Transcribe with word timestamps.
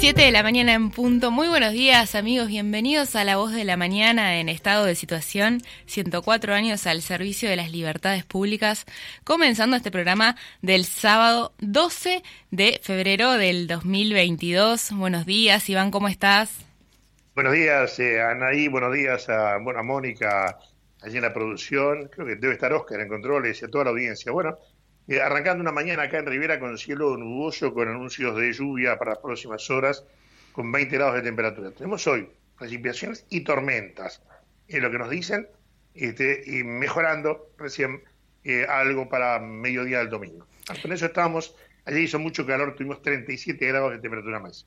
7 0.00 0.18
de 0.22 0.32
la 0.32 0.42
mañana 0.42 0.72
en 0.72 0.90
punto. 0.90 1.30
Muy 1.30 1.48
buenos 1.48 1.74
días 1.74 2.14
amigos, 2.14 2.48
bienvenidos 2.48 3.14
a 3.16 3.24
La 3.24 3.36
Voz 3.36 3.52
de 3.52 3.64
la 3.64 3.76
Mañana 3.76 4.40
en 4.40 4.48
estado 4.48 4.86
de 4.86 4.94
situación, 4.94 5.60
104 5.84 6.54
años 6.54 6.86
al 6.86 7.02
servicio 7.02 7.50
de 7.50 7.56
las 7.56 7.70
libertades 7.70 8.24
públicas, 8.24 8.86
comenzando 9.24 9.76
este 9.76 9.90
programa 9.90 10.36
del 10.62 10.86
sábado 10.86 11.52
12 11.58 12.22
de 12.50 12.80
febrero 12.82 13.32
del 13.32 13.66
2022. 13.66 14.92
Buenos 14.92 15.26
días, 15.26 15.68
Iván, 15.68 15.90
¿cómo 15.90 16.08
estás? 16.08 16.64
Buenos 17.34 17.52
días, 17.52 18.00
eh, 18.00 18.22
Anaí, 18.22 18.68
buenos 18.68 18.94
días 18.94 19.28
a, 19.28 19.58
bueno, 19.58 19.80
a 19.80 19.82
Mónica 19.82 20.58
allí 21.02 21.18
en 21.18 21.22
la 21.24 21.34
producción, 21.34 22.08
creo 22.08 22.26
que 22.26 22.36
debe 22.36 22.54
estar 22.54 22.72
Oscar 22.72 23.00
en 23.00 23.08
controles 23.08 23.60
y 23.60 23.66
a 23.66 23.68
toda 23.68 23.84
la 23.84 23.90
audiencia. 23.90 24.32
Bueno, 24.32 24.56
eh, 25.10 25.20
arrancando 25.20 25.60
una 25.60 25.72
mañana 25.72 26.04
acá 26.04 26.18
en 26.18 26.26
Rivera 26.26 26.60
con 26.60 26.78
cielo 26.78 27.16
nuboso, 27.16 27.74
con 27.74 27.88
anuncios 27.88 28.36
de 28.36 28.52
lluvia 28.52 28.96
para 28.96 29.10
las 29.10 29.18
próximas 29.18 29.68
horas, 29.68 30.04
con 30.52 30.70
20 30.70 30.96
grados 30.96 31.16
de 31.16 31.22
temperatura. 31.22 31.72
Tenemos 31.72 32.06
hoy 32.06 32.28
precipitaciones 32.56 33.26
y 33.28 33.40
tormentas, 33.40 34.22
es 34.68 34.80
lo 34.80 34.88
que 34.88 34.98
nos 34.98 35.10
dicen, 35.10 35.48
este, 35.96 36.44
y 36.46 36.62
mejorando 36.62 37.50
recién 37.58 38.04
eh, 38.44 38.64
algo 38.68 39.08
para 39.08 39.40
mediodía 39.40 39.98
del 39.98 40.10
domingo. 40.10 40.46
Con 40.80 40.92
eso 40.92 41.06
estamos, 41.06 41.56
allí 41.86 42.02
hizo 42.02 42.20
mucho 42.20 42.46
calor, 42.46 42.76
tuvimos 42.76 43.02
37 43.02 43.66
grados 43.66 43.90
de 43.90 43.98
temperatura 43.98 44.38
más. 44.38 44.64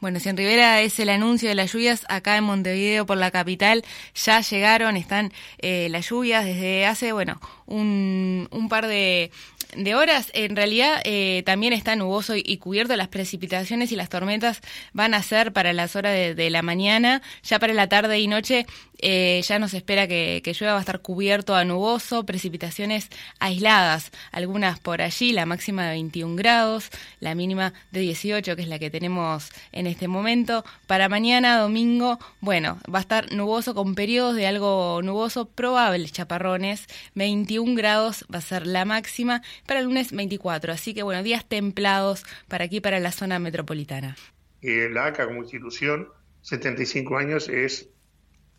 Bueno, 0.00 0.20
si 0.20 0.28
en 0.28 0.36
Rivera 0.36 0.82
es 0.82 1.00
el 1.00 1.08
anuncio 1.08 1.48
de 1.48 1.54
las 1.54 1.72
lluvias, 1.72 2.04
acá 2.10 2.36
en 2.36 2.44
Montevideo, 2.44 3.06
por 3.06 3.16
la 3.16 3.30
capital, 3.30 3.82
ya 4.14 4.42
llegaron, 4.42 4.98
están 4.98 5.32
eh, 5.56 5.88
las 5.90 6.10
lluvias 6.10 6.44
desde 6.44 6.84
hace, 6.84 7.12
bueno, 7.12 7.40
un, 7.66 8.48
un 8.50 8.68
par 8.68 8.86
de, 8.86 9.30
de 9.74 9.94
horas, 9.94 10.30
en 10.34 10.56
realidad 10.56 11.00
eh, 11.04 11.42
también 11.44 11.72
está 11.72 11.96
nuboso 11.96 12.34
y, 12.36 12.56
cubierto. 12.58 12.96
Las 12.96 13.08
precipitaciones 13.08 13.92
y 13.92 13.96
las 13.96 14.08
tormentas 14.08 14.60
van 14.92 15.14
a 15.14 15.22
ser 15.22 15.52
para 15.52 15.72
las 15.72 15.96
horas 15.96 16.36
de, 16.36 16.50
la 16.50 16.62
mañana. 16.62 17.22
Ya 17.42 17.58
para 17.58 17.74
la 17.74 17.88
tarde 17.88 18.18
y 18.20 18.28
noche 18.28 18.66
eh, 18.98 19.42
ya 19.46 19.58
nos 19.58 19.74
espera 19.74 20.06
que, 20.06 20.40
que, 20.42 20.52
llueva, 20.52 20.74
va 20.74 20.78
a 20.78 20.80
estar 20.80 21.00
cubierto 21.00 21.54
a 21.54 21.64
nuboso, 21.64 22.24
precipitaciones 22.24 23.08
aisladas, 23.38 24.10
algunas 24.32 24.78
por 24.78 25.02
allí, 25.02 25.32
la 25.32 25.44
máxima 25.44 25.84
de 25.84 25.90
21 25.90 26.36
grados, 26.36 26.90
la 27.20 27.34
mínima 27.34 27.74
de 27.90 28.00
18, 28.00 28.56
que 28.56 28.62
es 28.62 28.68
la 28.68 28.78
que 28.78 28.90
tenemos 28.90 29.50
en 29.72 29.86
este 29.86 30.08
momento. 30.08 30.64
Para 30.86 31.08
mañana, 31.08 31.58
domingo, 31.58 32.18
bueno, 32.40 32.78
va 32.92 33.00
a 33.00 33.02
estar 33.02 33.32
nuboso 33.32 33.74
con 33.74 33.94
periodos 33.94 34.36
de 34.36 34.46
algo 34.46 35.00
nuboso, 35.02 35.46
probables 35.46 36.12
chaparrones, 36.12 36.86
21 37.14 37.44
grados 37.64 38.26
va 38.32 38.38
a 38.38 38.42
ser 38.42 38.66
la 38.66 38.84
máxima 38.84 39.42
para 39.66 39.80
el 39.80 39.86
lunes 39.86 40.12
24. 40.12 40.72
Así 40.72 40.94
que 40.94 41.02
bueno, 41.02 41.22
días 41.22 41.48
templados 41.48 42.24
para 42.48 42.64
aquí, 42.64 42.80
para 42.80 43.00
la 43.00 43.12
zona 43.12 43.38
metropolitana. 43.38 44.16
Eh, 44.62 44.88
la 44.90 45.06
ACA 45.06 45.26
como 45.26 45.42
institución, 45.42 46.08
75 46.42 47.16
años, 47.16 47.48
es, 47.48 47.88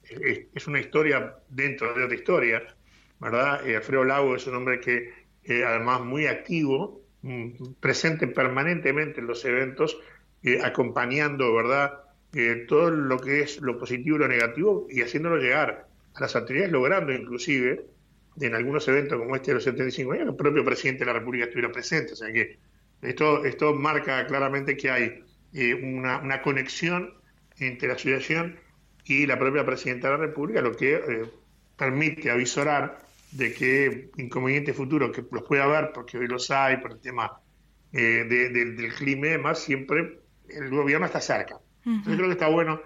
es, 0.04 0.68
una 0.68 0.80
historia 0.80 1.36
dentro 1.50 1.94
de 1.94 2.04
otra 2.04 2.16
historia, 2.16 2.64
¿verdad? 3.20 3.68
Eh, 3.68 3.76
Alfredo 3.76 4.04
Lago 4.04 4.36
es 4.36 4.48
un 4.48 4.56
hombre 4.56 4.80
que 4.80 5.14
eh, 5.44 5.64
además 5.66 6.02
muy 6.02 6.28
activo, 6.28 7.02
mm, 7.22 7.74
presente 7.80 8.28
permanentemente 8.28 9.22
en 9.22 9.28
los 9.28 9.44
eventos, 9.46 9.98
acompañando, 10.64 11.54
¿verdad? 11.54 12.04
todo 12.70 12.90
lo 12.92 13.20
que 13.20 13.42
es 13.42 13.60
lo 13.60 13.78
positivo 13.78 14.16
y 14.16 14.20
lo 14.20 14.28
negativo 14.30 14.88
y 14.90 15.02
haciéndolo 15.02 15.38
llegar 15.38 15.88
a 16.14 16.22
las 16.22 16.36
autoridades, 16.38 16.72
logrando 16.72 17.12
inclusive 17.12 17.86
en 18.40 18.56
algunos 18.56 18.88
eventos 18.88 19.18
como 19.18 19.36
este 19.36 19.52
de 19.52 19.56
los 19.56 19.64
75 19.64 20.12
años, 20.14 20.28
el 20.28 20.36
propio 20.36 20.64
presidente 20.64 21.00
de 21.00 21.06
la 21.12 21.20
República 21.20 21.46
estuviera 21.46 21.72
presente. 21.72 22.14
O 22.14 22.16
sea 22.16 22.32
que 22.32 22.58
esto, 23.02 23.46
esto 23.46 23.74
marca 23.74 24.26
claramente 24.28 24.78
que 24.78 24.90
hay 24.90 25.24
eh, 25.54 25.74
una, 25.74 26.20
una, 26.20 26.42
conexión 26.42 27.14
entre 27.58 27.88
la 27.88 27.96
asociación 27.96 28.60
y 29.06 29.26
la 29.26 29.40
propia 29.40 29.66
presidenta 29.66 30.10
de 30.10 30.18
la 30.18 30.26
República, 30.26 30.62
lo 30.62 30.76
que 30.76 30.96
eh, 30.96 31.26
permite 31.78 32.30
avisorar 32.30 33.00
de 33.32 33.54
que 33.54 34.10
inconvenientes 34.18 34.76
futuros 34.76 35.12
que 35.12 35.24
los 35.32 35.44
pueda 35.44 35.64
haber, 35.64 35.92
porque 35.92 36.18
hoy 36.18 36.28
los 36.28 36.50
hay, 36.52 36.78
por 36.78 36.92
el 36.92 37.00
tema 37.00 37.40
eh, 37.94 38.26
del 38.28 38.94
clima 38.94 39.28
y 39.28 39.30
demás, 39.32 39.60
siempre 39.60 40.20
el 40.50 40.70
gobierno 40.70 41.06
está 41.06 41.22
cerca. 41.22 41.58
Entonces 41.86 42.16
creo 42.16 42.28
que 42.28 42.34
está 42.34 42.50
bueno 42.50 42.82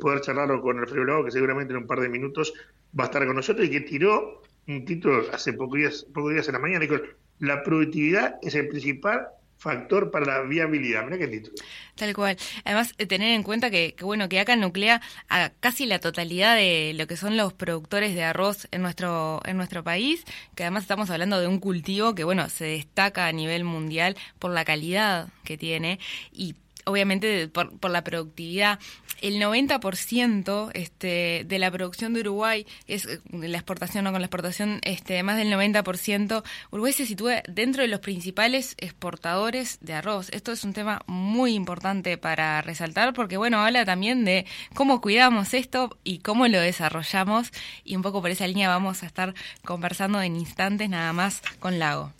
poder 0.00 0.20
charlarlo 0.20 0.60
con 0.60 0.78
el 0.78 1.06
Lago, 1.06 1.24
que 1.24 1.30
seguramente 1.30 1.72
en 1.72 1.78
un 1.78 1.86
par 1.86 2.00
de 2.00 2.08
minutos 2.08 2.52
va 2.98 3.04
a 3.04 3.06
estar 3.06 3.24
con 3.26 3.36
nosotros 3.36 3.66
y 3.66 3.70
que 3.70 3.80
tiró 3.80 4.39
un 4.66 4.84
título 4.84 5.24
hace 5.32 5.52
pocos 5.52 5.78
días, 5.78 6.06
pocos 6.12 6.32
días 6.32 6.46
en 6.48 6.54
la 6.54 6.58
mañana, 6.60 6.80
dijo, 6.80 6.96
la 7.38 7.62
productividad 7.62 8.36
es 8.42 8.54
el 8.54 8.68
principal 8.68 9.28
factor 9.60 10.10
para 10.10 10.26
la 10.26 10.42
viabilidad. 10.42 11.04
Mira 11.04 11.18
qué 11.18 11.28
título. 11.28 11.54
Tal 11.94 12.14
cual. 12.14 12.36
Además, 12.64 12.94
eh, 12.96 13.06
tener 13.06 13.32
en 13.32 13.42
cuenta 13.42 13.70
que, 13.70 13.94
bueno, 14.00 14.28
que 14.28 14.40
acá 14.40 14.56
nuclea 14.56 15.02
a 15.28 15.50
casi 15.60 15.84
la 15.84 15.98
totalidad 15.98 16.56
de 16.56 16.92
lo 16.94 17.06
que 17.06 17.16
son 17.16 17.36
los 17.36 17.52
productores 17.52 18.14
de 18.14 18.24
arroz 18.24 18.68
en 18.70 18.80
nuestro, 18.80 19.40
en 19.44 19.58
nuestro 19.58 19.84
país, 19.84 20.24
que 20.54 20.62
además 20.62 20.84
estamos 20.84 21.10
hablando 21.10 21.38
de 21.40 21.46
un 21.46 21.60
cultivo 21.60 22.14
que, 22.14 22.24
bueno, 22.24 22.48
se 22.48 22.64
destaca 22.64 23.26
a 23.26 23.32
nivel 23.32 23.64
mundial 23.64 24.16
por 24.38 24.50
la 24.50 24.64
calidad 24.64 25.28
que 25.44 25.58
tiene 25.58 25.98
y 26.32 26.54
obviamente 26.86 27.48
por, 27.48 27.78
por 27.78 27.90
la 27.90 28.02
productividad 28.02 28.78
el 29.20 29.40
90% 29.40 30.70
este, 30.74 31.44
de 31.46 31.58
la 31.58 31.70
producción 31.70 32.14
de 32.14 32.20
Uruguay 32.20 32.66
es 32.86 33.06
eh, 33.06 33.20
la 33.32 33.58
exportación, 33.58 34.04
no 34.04 34.12
con 34.12 34.20
la 34.20 34.26
exportación, 34.26 34.80
este, 34.84 35.22
más 35.22 35.36
del 35.36 35.52
90%. 35.52 36.42
Uruguay 36.70 36.92
se 36.92 37.06
sitúa 37.06 37.42
dentro 37.48 37.82
de 37.82 37.88
los 37.88 38.00
principales 38.00 38.74
exportadores 38.78 39.78
de 39.80 39.94
arroz. 39.94 40.30
Esto 40.30 40.52
es 40.52 40.64
un 40.64 40.72
tema 40.72 41.02
muy 41.06 41.54
importante 41.54 42.18
para 42.18 42.62
resaltar 42.62 43.12
porque, 43.12 43.36
bueno, 43.36 43.64
habla 43.64 43.84
también 43.84 44.24
de 44.24 44.46
cómo 44.74 45.00
cuidamos 45.00 45.54
esto 45.54 45.98
y 46.04 46.18
cómo 46.18 46.48
lo 46.48 46.60
desarrollamos. 46.60 47.50
Y 47.84 47.96
un 47.96 48.02
poco 48.02 48.20
por 48.20 48.30
esa 48.30 48.46
línea 48.46 48.68
vamos 48.68 49.02
a 49.02 49.06
estar 49.06 49.34
conversando 49.64 50.20
en 50.22 50.36
instantes 50.36 50.88
nada 50.88 51.12
más 51.12 51.42
con 51.58 51.78
Lago. 51.78 52.12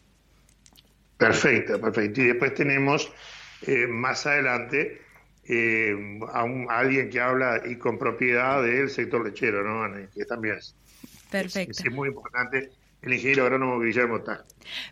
Perfecto, 1.16 1.80
perfecto. 1.80 2.22
Y 2.22 2.26
después 2.26 2.54
tenemos 2.54 3.12
eh, 3.66 3.86
más 3.86 4.26
adelante 4.26 5.02
eh, 5.52 6.20
a, 6.32 6.44
alguien 6.68 7.10
que 7.10 7.20
habla 7.20 7.60
y 7.68 7.76
con 7.76 7.98
propiedad 7.98 8.62
del 8.62 8.88
sector 8.88 9.24
lechero, 9.24 9.64
¿no? 9.64 9.92
Que 10.14 10.24
también 10.24 10.56
es, 10.58 10.76
Perfecto. 11.28 11.82
Es, 11.84 11.92
muy 11.92 12.08
importante. 12.08 12.70
El 13.02 13.14
ingeniero 13.14 13.44
agrónomo 13.44 13.80
Guillermo 13.80 14.18
está. 14.18 14.44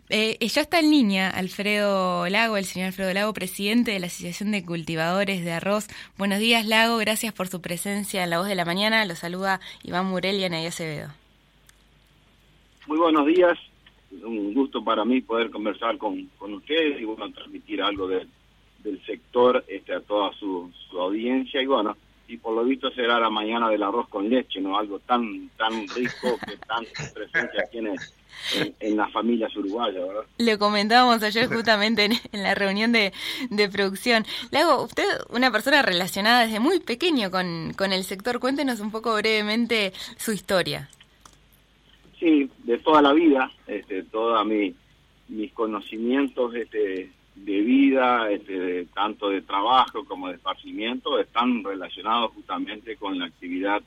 Eh, 0.09 0.37
ya 0.45 0.61
está 0.61 0.79
en 0.79 0.91
línea 0.91 1.29
Alfredo 1.29 2.27
Lago, 2.27 2.57
el 2.57 2.65
señor 2.65 2.87
Alfredo 2.87 3.13
Lago, 3.13 3.33
presidente 3.33 3.91
de 3.91 3.99
la 3.99 4.07
Asociación 4.07 4.51
de 4.51 4.65
Cultivadores 4.65 5.45
de 5.45 5.51
Arroz. 5.53 5.87
Buenos 6.17 6.39
días, 6.39 6.65
Lago. 6.65 6.97
Gracias 6.97 7.33
por 7.33 7.47
su 7.47 7.61
presencia 7.61 8.23
en 8.23 8.29
La 8.29 8.39
Voz 8.39 8.47
de 8.47 8.55
la 8.55 8.65
Mañana. 8.65 9.05
Lo 9.05 9.15
saluda 9.15 9.61
Iván 9.83 10.07
Murel 10.07 10.37
y 10.39 10.43
Anaí 10.43 10.65
Acevedo. 10.65 11.09
Muy 12.87 12.97
buenos 12.97 13.25
días. 13.27 13.57
Un 14.23 14.53
gusto 14.53 14.83
para 14.83 15.05
mí 15.05 15.21
poder 15.21 15.51
conversar 15.51 15.97
con, 15.97 16.25
con 16.37 16.53
ustedes 16.55 16.99
y 16.99 17.05
bueno, 17.05 17.31
transmitir 17.31 17.81
algo 17.81 18.07
de, 18.07 18.27
del 18.83 19.03
sector 19.05 19.63
este, 19.67 19.93
a 19.93 20.01
toda 20.01 20.31
su, 20.33 20.71
audiencia 20.91 21.61
y 21.61 21.65
bueno, 21.65 21.95
y 22.27 22.37
por 22.37 22.55
lo 22.55 22.63
visto 22.63 22.91
será 22.91 23.19
la 23.19 23.29
mañana 23.29 23.69
del 23.69 23.83
arroz 23.83 24.07
con 24.09 24.29
leche, 24.29 24.61
¿no? 24.61 24.77
Algo 24.77 24.99
tan 24.99 25.49
tan 25.57 25.87
rico 25.87 26.37
que 26.45 26.57
tanta 26.57 27.13
presencia 27.13 27.63
tiene 27.71 27.95
en, 28.79 28.97
las 28.97 29.11
familias 29.11 29.55
uruguayas, 29.55 30.07
¿verdad? 30.07 30.23
Lo 30.37 30.59
comentábamos 30.59 31.23
ayer 31.23 31.47
justamente 31.47 32.05
en, 32.05 32.43
la 32.43 32.55
reunión 32.55 32.91
de, 32.91 33.13
de 33.49 33.69
producción. 33.69 34.25
Lago, 34.51 34.83
usted, 34.83 35.05
una 35.29 35.51
persona 35.51 35.81
relacionada 35.81 36.45
desde 36.45 36.59
muy 36.59 36.79
pequeño 36.79 37.31
con, 37.31 37.73
con 37.77 37.93
el 37.93 38.03
sector, 38.03 38.39
cuéntenos 38.39 38.79
un 38.79 38.91
poco 38.91 39.15
brevemente 39.15 39.93
su 40.17 40.31
historia. 40.31 40.89
Sí, 42.19 42.49
de 42.63 42.77
toda 42.79 43.01
la 43.01 43.13
vida, 43.13 43.49
este, 43.65 44.03
todos 44.03 44.45
mi, 44.45 44.75
mis 45.29 45.53
conocimientos 45.53 46.53
este, 46.53 47.09
de 47.45 47.61
vida, 47.61 48.29
este, 48.31 48.85
tanto 48.93 49.29
de 49.29 49.41
trabajo 49.41 50.03
como 50.05 50.27
de 50.27 50.35
esparcimiento, 50.35 51.19
están 51.19 51.63
relacionados 51.63 52.31
justamente 52.33 52.95
con 52.97 53.17
la 53.17 53.25
actividad 53.25 53.81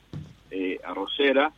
eh, 0.51 0.79
arrocera. 0.83 1.51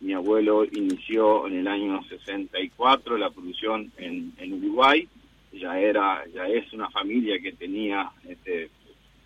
Mi 0.00 0.12
abuelo 0.12 0.64
inició 0.64 1.46
en 1.46 1.58
el 1.58 1.68
año 1.68 2.02
64 2.04 3.18
la 3.18 3.30
producción 3.30 3.92
en, 3.98 4.32
en 4.38 4.52
Uruguay. 4.54 5.06
Ya 5.52 5.78
era, 5.78 6.24
ya 6.32 6.46
es 6.46 6.72
una 6.72 6.88
familia 6.90 7.40
que 7.40 7.52
tenía 7.52 8.10
este, 8.26 8.70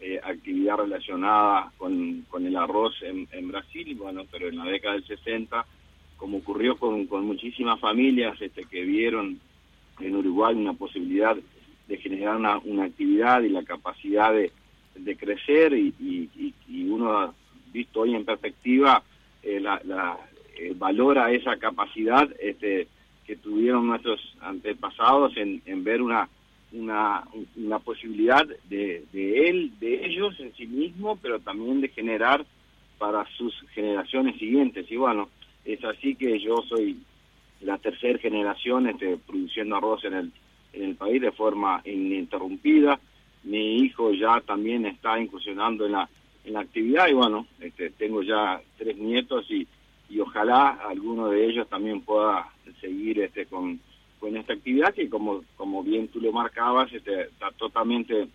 eh, 0.01 0.21
actividad 0.23 0.79
relacionada 0.79 1.73
con, 1.77 2.23
con 2.29 2.47
el 2.47 2.57
arroz 2.57 2.95
en, 3.03 3.29
en, 3.33 3.49
Brasil, 3.49 3.95
bueno, 3.95 4.23
pero 4.31 4.49
en 4.49 4.57
la 4.57 4.65
década 4.65 4.95
del 4.95 5.07
60, 5.07 5.65
como 6.17 6.39
ocurrió 6.39 6.77
con, 6.77 7.07
con 7.07 7.27
muchísimas 7.27 7.79
familias 7.79 8.41
este, 8.41 8.65
que 8.65 8.83
vieron 8.83 9.39
en 10.01 10.17
Uruguay 10.17 10.55
una 10.55 10.73
posibilidad 10.73 11.37
de 11.89 11.97
generar 11.99 12.37
una, 12.37 12.59
una 12.59 12.85
actividad 12.85 13.43
y 13.43 13.49
la 13.49 13.63
capacidad 13.63 14.33
de, 14.33 14.53
de 14.95 15.17
crecer 15.17 15.73
y, 15.75 15.95
y, 16.01 16.55
y, 16.69 16.89
uno, 16.89 17.35
visto 17.73 18.01
hoy 18.01 18.15
en 18.15 18.25
perspectiva, 18.25 19.03
eh, 19.43 19.61
la, 19.61 19.81
la 19.85 20.19
eh, 20.57 20.73
valora 20.77 21.33
esa 21.33 21.57
capacidad 21.57 22.29
este, 22.41 22.89
que 23.27 23.37
tuvieron 23.37 23.87
nuestros 23.87 24.21
antepasados 24.41 25.37
en, 25.37 25.61
en 25.67 25.85
ver 25.85 26.01
una, 26.01 26.29
una, 26.73 27.25
una 27.57 27.79
posibilidad 27.81 28.47
de, 28.69 29.05
de 29.13 29.49
él, 29.49 29.73
de 29.81 30.07
ellos 30.07 30.39
en 30.41 30.55
sí 30.55 30.67
mismo, 30.67 31.19
pero 31.21 31.41
también 31.41 31.81
de 31.81 31.89
generar 31.89 32.45
para 32.99 33.27
sus 33.37 33.55
generaciones 33.75 34.39
siguientes. 34.39 34.91
Y 34.91 34.97
bueno, 34.97 35.29
es 35.65 35.83
así 35.85 36.15
que 36.15 36.39
yo 36.39 36.63
soy 36.69 36.99
la 37.61 37.79
tercera 37.79 38.19
generación 38.19 38.89
este, 38.89 39.17
produciendo 39.17 39.77
arroz 39.77 40.05
en 40.05 40.15
el, 40.15 40.33
en 40.75 40.85
el 40.85 40.97
país 40.97 41.21
de 41.21 41.33
forma 41.33 41.81
ininterrumpida. 41.85 42.99
Mi 43.45 43.77
hijo 43.77 44.13
ya 44.13 44.41
también 44.41 44.87
está 44.87 45.19
incursionando 45.19 45.87
en 45.87 45.93
la, 45.93 46.09
en 46.45 46.55
la 46.55 46.61
actividad 46.61 47.09
y 47.09 47.13
bueno, 47.13 47.47
este, 47.61 47.91
tengo 47.91 48.23
ya 48.23 48.61
tres 48.77 48.97
nietos 48.97 49.51
y, 49.51 49.67
y 50.09 50.21
ojalá 50.21 50.79
alguno 50.89 51.29
de 51.29 51.47
ellos 51.47 51.69
también 51.69 52.01
pueda 52.01 52.49
seguir 52.81 53.21
este, 53.21 53.47
con, 53.47 53.81
con 54.19 54.37
esta 54.37 54.55
actividad 54.55 54.95
que 54.95 55.09
como, 55.09 55.43
como 55.57 55.83
bien 55.83 56.09
tú 56.09 56.21
lo 56.21 56.33
marcabas 56.33 56.93
este, 56.93 57.23
está 57.23 57.51
totalmente 57.53 58.29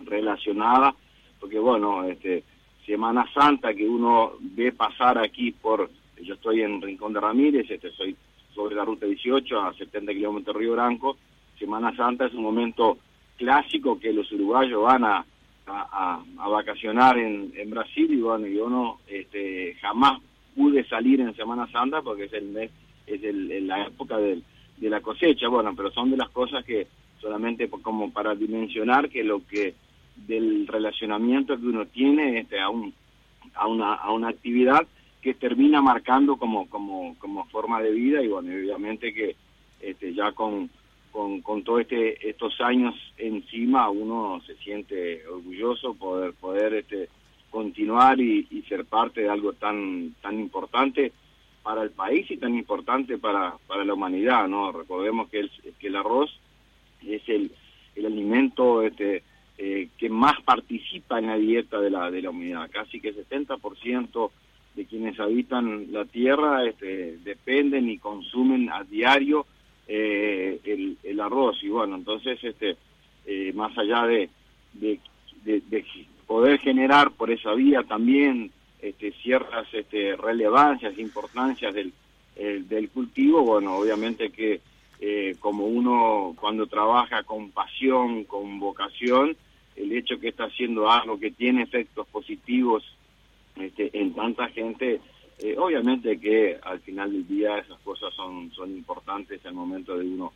relacionada 0.00 0.94
porque 1.40 1.58
bueno, 1.58 2.04
este, 2.04 2.44
Semana 2.84 3.26
Santa 3.32 3.74
que 3.74 3.86
uno 3.86 4.32
ve 4.40 4.72
pasar 4.72 5.18
aquí 5.18 5.52
por, 5.52 5.90
yo 6.22 6.34
estoy 6.34 6.62
en 6.62 6.80
Rincón 6.80 7.12
de 7.12 7.20
Ramírez, 7.20 7.70
este, 7.70 7.90
soy 7.92 8.16
sobre 8.54 8.74
la 8.74 8.84
ruta 8.84 9.06
18 9.06 9.60
a 9.60 9.74
70 9.74 10.12
kilómetros 10.12 10.54
de 10.54 10.60
Río 10.60 10.72
Branco, 10.72 11.16
Semana 11.58 11.94
Santa 11.96 12.26
es 12.26 12.34
un 12.34 12.42
momento 12.42 12.98
clásico 13.36 13.98
que 13.98 14.12
los 14.12 14.30
uruguayos 14.32 14.82
van 14.82 15.04
a, 15.04 15.24
a, 15.66 16.48
vacacionar 16.48 17.18
en, 17.18 17.52
en, 17.56 17.70
Brasil 17.70 18.12
y 18.12 18.20
bueno, 18.20 18.46
yo 18.46 18.68
no 18.68 18.98
este, 19.08 19.74
jamás 19.80 20.20
pude 20.54 20.84
salir 20.84 21.20
en 21.20 21.34
Semana 21.34 21.66
Santa 21.70 22.02
porque 22.02 22.24
es 22.24 22.32
el 22.32 22.46
mes, 22.46 22.70
es 23.06 23.22
el, 23.22 23.66
la 23.66 23.86
época 23.86 24.16
del, 24.18 24.42
de 24.78 24.90
la 24.90 25.00
cosecha, 25.00 25.48
bueno, 25.48 25.74
pero 25.76 25.90
son 25.90 26.10
de 26.10 26.16
las 26.16 26.30
cosas 26.30 26.64
que 26.64 26.86
solamente 27.20 27.68
como 27.68 28.12
para 28.12 28.34
dimensionar 28.34 29.08
que 29.08 29.24
lo 29.24 29.46
que 29.46 29.74
del 30.16 30.66
relacionamiento 30.66 31.58
que 31.58 31.66
uno 31.66 31.86
tiene 31.86 32.40
este, 32.40 32.60
a, 32.60 32.70
un, 32.70 32.94
a, 33.54 33.66
una, 33.66 33.94
a 33.94 34.12
una 34.12 34.28
actividad 34.28 34.86
que 35.20 35.34
termina 35.34 35.82
marcando 35.82 36.36
como, 36.36 36.68
como, 36.68 37.16
como 37.18 37.44
forma 37.46 37.82
de 37.82 37.90
vida 37.90 38.22
y 38.22 38.28
bueno, 38.28 38.48
obviamente 38.50 39.12
que 39.12 39.36
este, 39.80 40.14
ya 40.14 40.32
con, 40.32 40.70
con, 41.16 41.40
con 41.40 41.62
todos 41.62 41.80
este, 41.80 42.28
estos 42.28 42.60
años 42.60 42.94
encima 43.16 43.88
uno 43.88 44.42
se 44.46 44.54
siente 44.56 45.26
orgulloso 45.26 45.94
poder, 45.94 46.34
poder 46.34 46.74
este, 46.74 47.08
continuar 47.48 48.20
y, 48.20 48.44
ser 48.68 48.84
parte 48.84 49.22
de 49.22 49.30
algo 49.30 49.54
tan, 49.54 50.14
tan 50.20 50.38
importante 50.38 51.12
para 51.62 51.84
el 51.84 51.90
país 51.90 52.30
y 52.30 52.36
tan 52.36 52.54
importante 52.54 53.16
para, 53.16 53.54
para 53.66 53.82
la 53.82 53.94
humanidad, 53.94 54.46
¿no? 54.46 54.72
Recordemos 54.72 55.30
que 55.30 55.40
el, 55.40 55.50
que 55.78 55.86
el 55.86 55.96
arroz 55.96 56.38
es 57.06 57.26
el, 57.28 57.50
el 57.94 58.04
alimento 58.04 58.82
este, 58.82 59.22
eh, 59.56 59.88
que 59.96 60.10
más 60.10 60.38
participa 60.42 61.18
en 61.18 61.28
la 61.28 61.38
dieta 61.38 61.80
de 61.80 61.88
la, 61.88 62.10
de 62.10 62.20
la 62.20 62.28
humanidad, 62.28 62.68
casi 62.70 63.00
que 63.00 63.14
70% 63.14 64.30
de 64.74 64.84
quienes 64.84 65.18
habitan 65.18 65.90
la 65.92 66.04
tierra 66.04 66.66
este, 66.66 67.16
dependen 67.24 67.88
y 67.88 67.96
consumen 67.96 68.68
a 68.68 68.84
diario 68.84 69.46
eh, 69.88 70.60
el, 70.64 70.98
el, 71.02 71.20
arroz 71.20 71.62
y 71.62 71.68
bueno 71.68 71.96
entonces 71.96 72.42
este 72.42 72.76
eh, 73.24 73.52
más 73.54 73.76
allá 73.78 74.06
de, 74.06 74.28
de, 74.72 75.00
de, 75.44 75.84
poder 76.26 76.58
generar 76.58 77.12
por 77.12 77.30
esa 77.30 77.54
vía 77.54 77.82
también 77.84 78.50
este, 78.80 79.12
ciertas 79.12 79.66
este, 79.72 80.16
relevancias 80.16 80.98
importancias 80.98 81.72
del, 81.74 81.92
del 82.68 82.90
cultivo 82.90 83.42
bueno 83.42 83.76
obviamente 83.76 84.30
que 84.30 84.60
eh, 85.00 85.36
como 85.40 85.66
uno 85.66 86.34
cuando 86.40 86.66
trabaja 86.66 87.22
con 87.22 87.50
pasión 87.50 88.24
con 88.24 88.58
vocación 88.58 89.36
el 89.76 89.92
hecho 89.92 90.18
que 90.18 90.28
está 90.28 90.44
haciendo 90.44 90.90
algo 90.90 91.20
que 91.20 91.30
tiene 91.30 91.62
efectos 91.62 92.06
positivos 92.08 92.82
este, 93.56 93.90
en 93.98 94.12
tanta 94.14 94.48
gente, 94.48 95.00
eh, 95.38 95.54
obviamente 95.58 96.18
que 96.18 96.58
al 96.62 96.80
final 96.80 97.12
del 97.12 97.26
día 97.28 97.58
esas 97.58 97.78
cosas 97.80 98.12
son, 98.14 98.50
son 98.52 98.70
importantes 98.70 99.44
al 99.44 99.54
momento 99.54 99.96
de 99.96 100.06
uno 100.06 100.32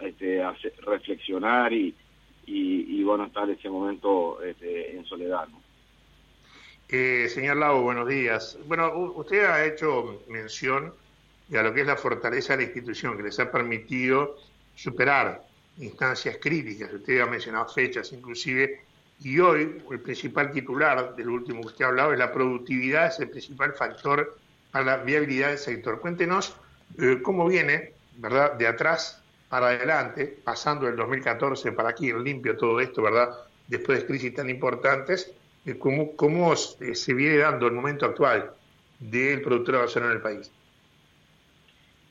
este, 0.00 0.42
reflexionar 0.86 1.72
y, 1.72 1.94
y, 2.46 3.02
bueno, 3.02 3.26
estar 3.26 3.48
ese 3.50 3.68
momento 3.68 4.42
este, 4.42 4.96
en 4.96 5.04
soledad. 5.04 5.46
Eh, 6.88 7.28
señor 7.28 7.58
Lau, 7.58 7.82
buenos 7.82 8.08
días. 8.08 8.58
Bueno, 8.66 8.90
usted 9.16 9.44
ha 9.44 9.66
hecho 9.66 10.22
mención 10.28 10.94
de 11.48 11.58
a 11.58 11.62
lo 11.62 11.74
que 11.74 11.82
es 11.82 11.86
la 11.86 11.96
fortaleza 11.96 12.54
de 12.54 12.62
la 12.62 12.68
institución, 12.68 13.16
que 13.16 13.24
les 13.24 13.38
ha 13.40 13.52
permitido 13.52 14.36
superar 14.74 15.42
instancias 15.78 16.38
críticas. 16.40 16.92
Usted 16.92 17.20
ha 17.20 17.26
mencionado 17.26 17.68
fechas 17.68 18.12
inclusive 18.12 18.80
y 19.20 19.38
hoy 19.38 19.82
el 19.90 20.00
principal 20.00 20.52
titular 20.52 21.14
del 21.16 21.28
último 21.28 21.60
que 21.62 21.66
usted 21.68 21.84
ha 21.84 21.88
hablado 21.88 22.12
es 22.12 22.18
la 22.18 22.32
productividad, 22.32 23.08
es 23.08 23.18
el 23.20 23.30
principal 23.30 23.72
factor 23.72 24.38
para 24.70 24.84
la 24.84 24.96
viabilidad 24.98 25.48
del 25.48 25.58
sector. 25.58 26.00
Cuéntenos 26.00 26.56
eh, 27.00 27.18
cómo 27.22 27.48
viene, 27.48 27.92
¿verdad?, 28.16 28.54
de 28.54 28.66
atrás 28.66 29.22
para 29.48 29.68
adelante, 29.68 30.38
pasando 30.44 30.86
del 30.86 30.96
2014 30.96 31.72
para 31.72 31.90
aquí, 31.90 32.12
limpio 32.12 32.56
todo 32.56 32.80
esto, 32.80 33.02
¿verdad?, 33.02 33.30
después 33.66 34.00
de 34.00 34.06
crisis 34.06 34.34
tan 34.34 34.48
importantes, 34.50 35.34
cómo, 35.78 36.14
cómo 36.16 36.52
eh, 36.52 36.94
se 36.94 37.14
viene 37.14 37.38
dando 37.38 37.66
el 37.66 37.72
momento 37.72 38.06
actual 38.06 38.52
del 38.98 39.42
productor 39.42 39.92
de 39.92 40.00
en 40.00 40.12
el 40.12 40.20
país. 40.20 40.50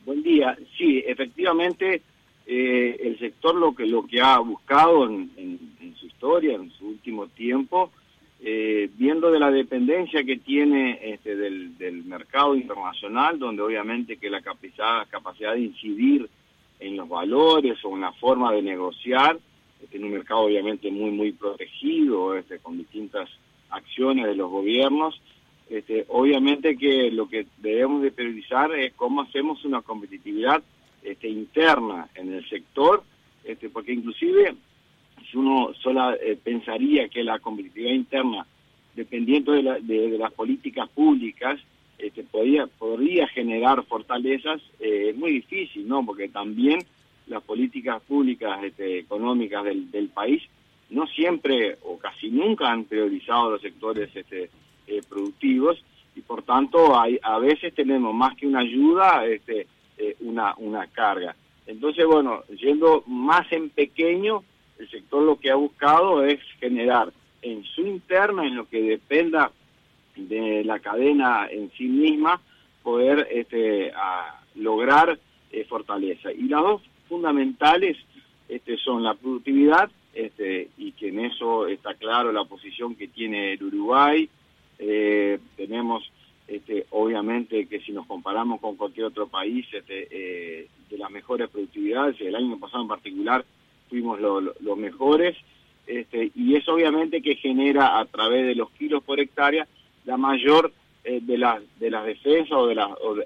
Buen 0.05 0.23
día. 0.23 0.57
Sí, 0.77 1.03
efectivamente, 1.05 2.01
el 2.47 3.19
sector 3.19 3.55
lo 3.55 3.75
que 3.75 3.85
lo 3.85 4.05
que 4.05 4.21
ha 4.21 4.39
buscado 4.39 5.05
en, 5.05 5.59
su 5.99 6.05
historia, 6.05 6.55
en 6.55 6.71
su 6.71 6.87
último 6.87 7.27
tiempo, 7.27 7.91
eh, 8.39 8.89
viendo 8.95 9.31
de 9.31 9.39
la 9.39 9.51
dependencia 9.51 10.23
que 10.23 10.37
tiene 10.37 10.99
este, 11.01 11.35
del, 11.35 11.77
del, 11.77 12.03
mercado 12.05 12.55
internacional, 12.55 13.39
donde 13.39 13.63
obviamente 13.63 14.17
que 14.17 14.29
la 14.29 14.41
capacidad, 14.41 15.07
capacidad 15.09 15.53
de 15.53 15.61
incidir 15.61 16.29
en 16.79 16.95
los 16.95 17.09
valores 17.09 17.83
o 17.83 17.95
en 17.95 18.01
la 18.01 18.11
forma 18.13 18.53
de 18.53 18.61
negociar, 18.61 19.39
este, 19.81 19.97
en 19.97 20.05
un 20.05 20.11
mercado 20.11 20.41
obviamente 20.41 20.91
muy, 20.91 21.11
muy 21.11 21.31
protegido, 21.31 22.37
este, 22.37 22.59
con 22.59 22.77
distintas 22.77 23.29
acciones 23.69 24.25
de 24.25 24.35
los 24.35 24.49
gobiernos, 24.49 25.19
este, 25.69 26.05
obviamente 26.09 26.77
que 26.77 27.11
lo 27.11 27.27
que 27.27 27.45
debemos 27.57 28.01
de 28.01 28.11
priorizar 28.11 28.71
es 28.73 28.93
cómo 28.93 29.21
hacemos 29.21 29.65
una 29.65 29.81
competitividad 29.81 30.63
este, 31.07 31.29
interna 31.29 32.09
en 32.15 32.33
el 32.33 32.47
sector, 32.49 33.03
este, 33.43 33.69
porque 33.69 33.93
inclusive 33.93 34.55
si 35.29 35.37
uno 35.37 35.73
sola 35.81 36.15
eh, 36.21 36.37
pensaría 36.41 37.07
que 37.09 37.23
la 37.23 37.39
competitividad 37.39 37.93
interna, 37.93 38.45
dependiendo 38.95 39.51
de, 39.53 40.17
las 40.17 40.33
políticas 40.33 40.89
públicas, 40.89 41.59
este, 41.97 42.23
podría, 42.23 42.67
podría 42.67 43.27
generar 43.27 43.83
fortalezas, 43.85 44.61
eh, 44.79 45.09
es 45.09 45.15
muy 45.15 45.31
difícil, 45.31 45.87
¿no? 45.87 46.05
Porque 46.05 46.29
también 46.29 46.79
las 47.27 47.43
políticas 47.43 48.01
públicas 48.03 48.63
este, 48.63 48.99
económicas 48.99 49.63
del, 49.63 49.91
del, 49.91 50.09
país 50.09 50.41
no 50.89 51.05
siempre 51.07 51.77
o 51.83 51.97
casi 51.97 52.29
nunca 52.29 52.71
han 52.71 52.85
priorizado 52.85 53.51
los 53.51 53.61
sectores 53.61 54.09
este, 54.15 54.49
eh, 54.87 55.01
productivos 55.07 55.83
y 56.15 56.21
por 56.21 56.43
tanto 56.43 56.99
hay, 56.99 57.19
a 57.21 57.37
veces 57.39 57.73
tenemos 57.75 58.13
más 58.13 58.35
que 58.37 58.47
una 58.47 58.59
ayuda, 58.59 59.25
este, 59.25 59.67
una, 60.27 60.53
una 60.57 60.87
carga. 60.87 61.35
Entonces, 61.65 62.05
bueno, 62.05 62.43
yendo 62.59 63.03
más 63.07 63.51
en 63.51 63.69
pequeño, 63.69 64.43
el 64.79 64.89
sector 64.89 65.23
lo 65.23 65.39
que 65.39 65.51
ha 65.51 65.55
buscado 65.55 66.23
es 66.23 66.39
generar 66.59 67.11
en 67.41 67.63
su 67.63 67.81
interna, 67.81 68.45
en 68.45 68.55
lo 68.55 68.67
que 68.67 68.81
dependa 68.81 69.51
de 70.15 70.63
la 70.63 70.79
cadena 70.79 71.47
en 71.49 71.71
sí 71.77 71.85
misma, 71.85 72.41
poder 72.83 73.27
este, 73.31 73.91
lograr 74.55 75.19
eh, 75.51 75.65
fortaleza. 75.65 76.31
Y 76.31 76.43
las 76.43 76.61
dos 76.61 76.81
fundamentales 77.07 77.97
este, 78.47 78.77
son 78.77 79.03
la 79.03 79.13
productividad, 79.13 79.89
este, 80.13 80.69
y 80.77 80.93
que 80.93 81.09
en 81.09 81.19
eso 81.19 81.67
está 81.67 81.93
claro 81.93 82.31
la 82.31 82.45
posición 82.45 82.95
que 82.95 83.07
tiene 83.07 83.53
el 83.53 83.63
Uruguay. 83.63 84.29
Eh, 84.79 85.39
tenemos, 85.55 86.09
este, 86.47 86.85
obviamente, 86.91 87.67
que 87.67 87.81
si 87.81 87.91
nos 87.91 88.05
comparamos 88.05 88.61
con 88.61 88.77
cualquier 88.77 89.07
otro 89.07 89.27
país, 89.27 89.65
este, 89.71 90.07
eh, 90.09 90.67
de 90.89 90.97
las 90.97 91.11
mejores 91.11 91.49
productividades, 91.49 92.19
el 92.21 92.35
año 92.35 92.57
pasado 92.57 92.83
en 92.83 92.87
particular, 92.87 93.45
fuimos 93.89 94.19
los 94.19 94.77
mejores, 94.77 95.35
este, 95.85 96.31
y 96.35 96.55
eso 96.55 96.73
obviamente 96.73 97.21
que 97.21 97.35
genera 97.35 97.99
a 97.99 98.05
través 98.05 98.45
de 98.45 98.55
los 98.55 98.69
kilos 98.71 99.03
por 99.03 99.19
hectárea 99.19 99.67
la 100.05 100.17
mayor 100.17 100.73
eh, 101.03 101.19
de, 101.21 101.37
las 101.37 101.61
de 101.79 101.89
las 101.89 102.05
defensas 102.05 102.51
o 102.51 102.67
de, 102.67 102.77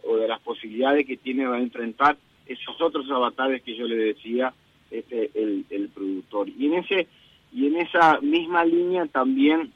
o, 0.04 0.18
de, 0.18 0.28
las 0.28 0.40
posibilidades 0.42 1.08
que 1.08 1.18
tiene 1.18 1.46
para 1.46 1.58
enfrentar 1.58 2.18
esos 2.46 2.80
otros 2.80 3.10
avatares 3.10 3.64
que 3.64 3.76
yo 3.76 3.88
le 3.88 3.96
decía 3.96 4.54
este, 4.92 5.32
el, 5.34 5.66
el 5.72 5.90
productor. 5.90 6.50
Y 6.50 6.68
en 6.68 6.74
ese 6.76 7.08
y 7.52 7.68
en 7.68 7.78
esa 7.78 8.20
misma 8.22 8.64
línea 8.64 9.06
también 9.08 9.72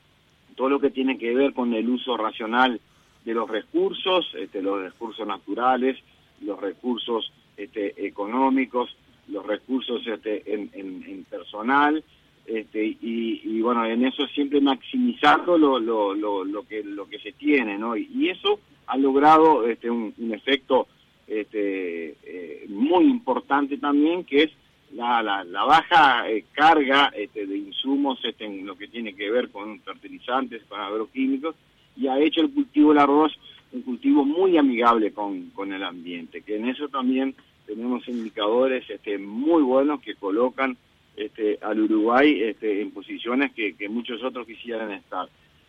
todo 0.55 0.69
lo 0.69 0.79
que 0.79 0.91
tiene 0.91 1.17
que 1.17 1.33
ver 1.33 1.53
con 1.53 1.73
el 1.73 1.89
uso 1.89 2.15
racional 2.17 2.79
de 3.25 3.33
los 3.33 3.49
recursos, 3.49 4.31
este, 4.35 4.61
los 4.61 4.81
recursos 4.81 5.27
naturales, 5.27 5.97
los 6.41 6.59
recursos 6.59 7.31
este, 7.57 8.05
económicos, 8.05 8.95
los 9.27 9.45
recursos 9.45 10.05
este, 10.05 10.43
en, 10.53 11.25
personal, 11.29 12.03
este, 12.45 12.85
y, 12.85 13.41
y, 13.43 13.61
bueno, 13.61 13.83
en 13.85 14.05
eso 14.05 14.27
siempre 14.27 14.61
maximizando 14.61 15.57
lo, 15.57 15.79
lo, 15.79 16.13
lo, 16.13 16.45
lo, 16.45 16.67
que, 16.67 16.83
lo 16.83 17.09
que 17.09 17.17
se 17.17 17.31
tiene, 17.31 17.77
¿no? 17.77 17.97
Y, 17.97 18.29
eso 18.29 18.59
ha 18.85 18.97
logrado 18.97 19.67
este, 19.67 19.89
un, 19.89 20.13
un 20.15 20.33
efecto 20.33 20.87
este, 21.25 22.15
eh, 22.23 22.65
muy 22.69 23.05
importante 23.05 23.77
también, 23.79 24.23
que 24.23 24.43
es 24.43 24.51
la, 24.93 25.23
la, 25.23 25.43
la 25.43 25.63
baja 25.63 26.29
eh, 26.29 26.45
carga 26.51 27.11
este, 27.15 27.47
de 27.47 27.57
insumos 27.57 28.19
este, 28.23 28.45
en 28.45 28.65
lo 28.65 28.77
que 28.77 28.87
tiene 28.87 29.15
que 29.15 29.31
ver 29.31 29.49
con 29.49 29.79
fertilizantes, 29.81 30.63
con 30.69 30.79
agroquímicos, 30.79 31.55
y 31.95 32.07
ha 32.07 32.19
hecho 32.19 32.41
el 32.41 32.51
cultivo 32.51 32.89
del 32.89 32.99
arroz 32.99 33.37
un 33.71 33.81
cultivo 33.81 34.23
muy 34.23 34.57
amigable 34.57 35.11
con, 35.11 35.49
con 35.49 35.73
el 35.73 35.83
ambiente, 35.83 36.41
que 36.41 36.55
en 36.55 36.69
eso 36.69 36.87
también 36.87 37.35
tenemos 37.65 38.07
indicadores 38.07 38.89
este, 38.89 39.17
muy 39.17 39.63
buenos 39.63 40.01
que 40.01 40.15
colocan 40.15 40.77
este, 41.17 41.59
al 41.61 41.81
Uruguay 41.81 42.41
este, 42.41 42.81
en 42.81 42.91
posiciones 42.91 43.51
que, 43.53 43.73
que 43.75 43.89
muchos 43.89 44.23
otros 44.23 44.47
quisieran 44.47 44.91
estar. 44.91 45.27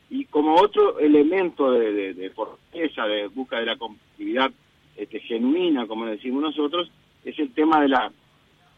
Y 0.09 0.26
como 0.26 0.54
otro 0.54 1.00
elemento 1.00 1.73
de, 1.73 2.14
de, 2.14 2.30
fortaleza, 2.30 3.06
de 3.06 3.26
busca 3.26 3.59
de 3.59 3.66
la 3.66 3.76
competitividad 3.76 4.52
este, 4.97 5.18
genuina, 5.21 5.87
como 5.87 6.06
decimos 6.06 6.42
nosotros, 6.42 6.90
es 7.25 7.37
el 7.40 7.52
tema 7.52 7.80
de 7.80 7.88
la 7.88 8.12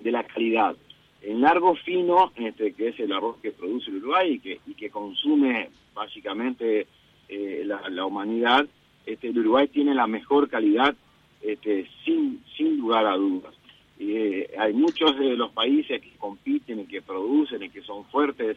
de 0.00 0.12
la 0.12 0.22
calidad. 0.22 0.76
En 1.22 1.40
largo 1.40 1.74
fino, 1.74 2.32
este, 2.36 2.72
que 2.72 2.88
es 2.88 3.00
el 3.00 3.12
arroz 3.12 3.36
que 3.42 3.50
produce 3.50 3.90
el 3.90 3.96
Uruguay 3.96 4.34
y 4.34 4.38
que, 4.38 4.60
y 4.66 4.74
que 4.74 4.90
consume 4.90 5.68
básicamente 5.92 6.86
eh, 7.28 7.62
la, 7.64 8.04
humanidad, 8.04 8.66
este, 9.06 9.28
el 9.28 9.38
Uruguay 9.38 9.68
tiene 9.68 9.94
la 9.94 10.06
mejor 10.06 10.48
calidad 10.48 10.94
este, 11.42 11.88
sin, 12.04 12.42
sin 12.56 12.78
lugar 12.78 13.06
a 13.06 13.16
dudas. 13.16 13.54
Eh, 13.98 14.54
hay 14.58 14.72
muchos 14.72 15.18
de 15.18 15.36
los 15.36 15.50
países 15.52 16.00
que 16.00 16.12
compiten 16.18 16.80
y 16.80 16.86
que 16.86 17.02
producen 17.02 17.62
y 17.62 17.70
que 17.70 17.82
son 17.82 18.04
fuertes 18.06 18.56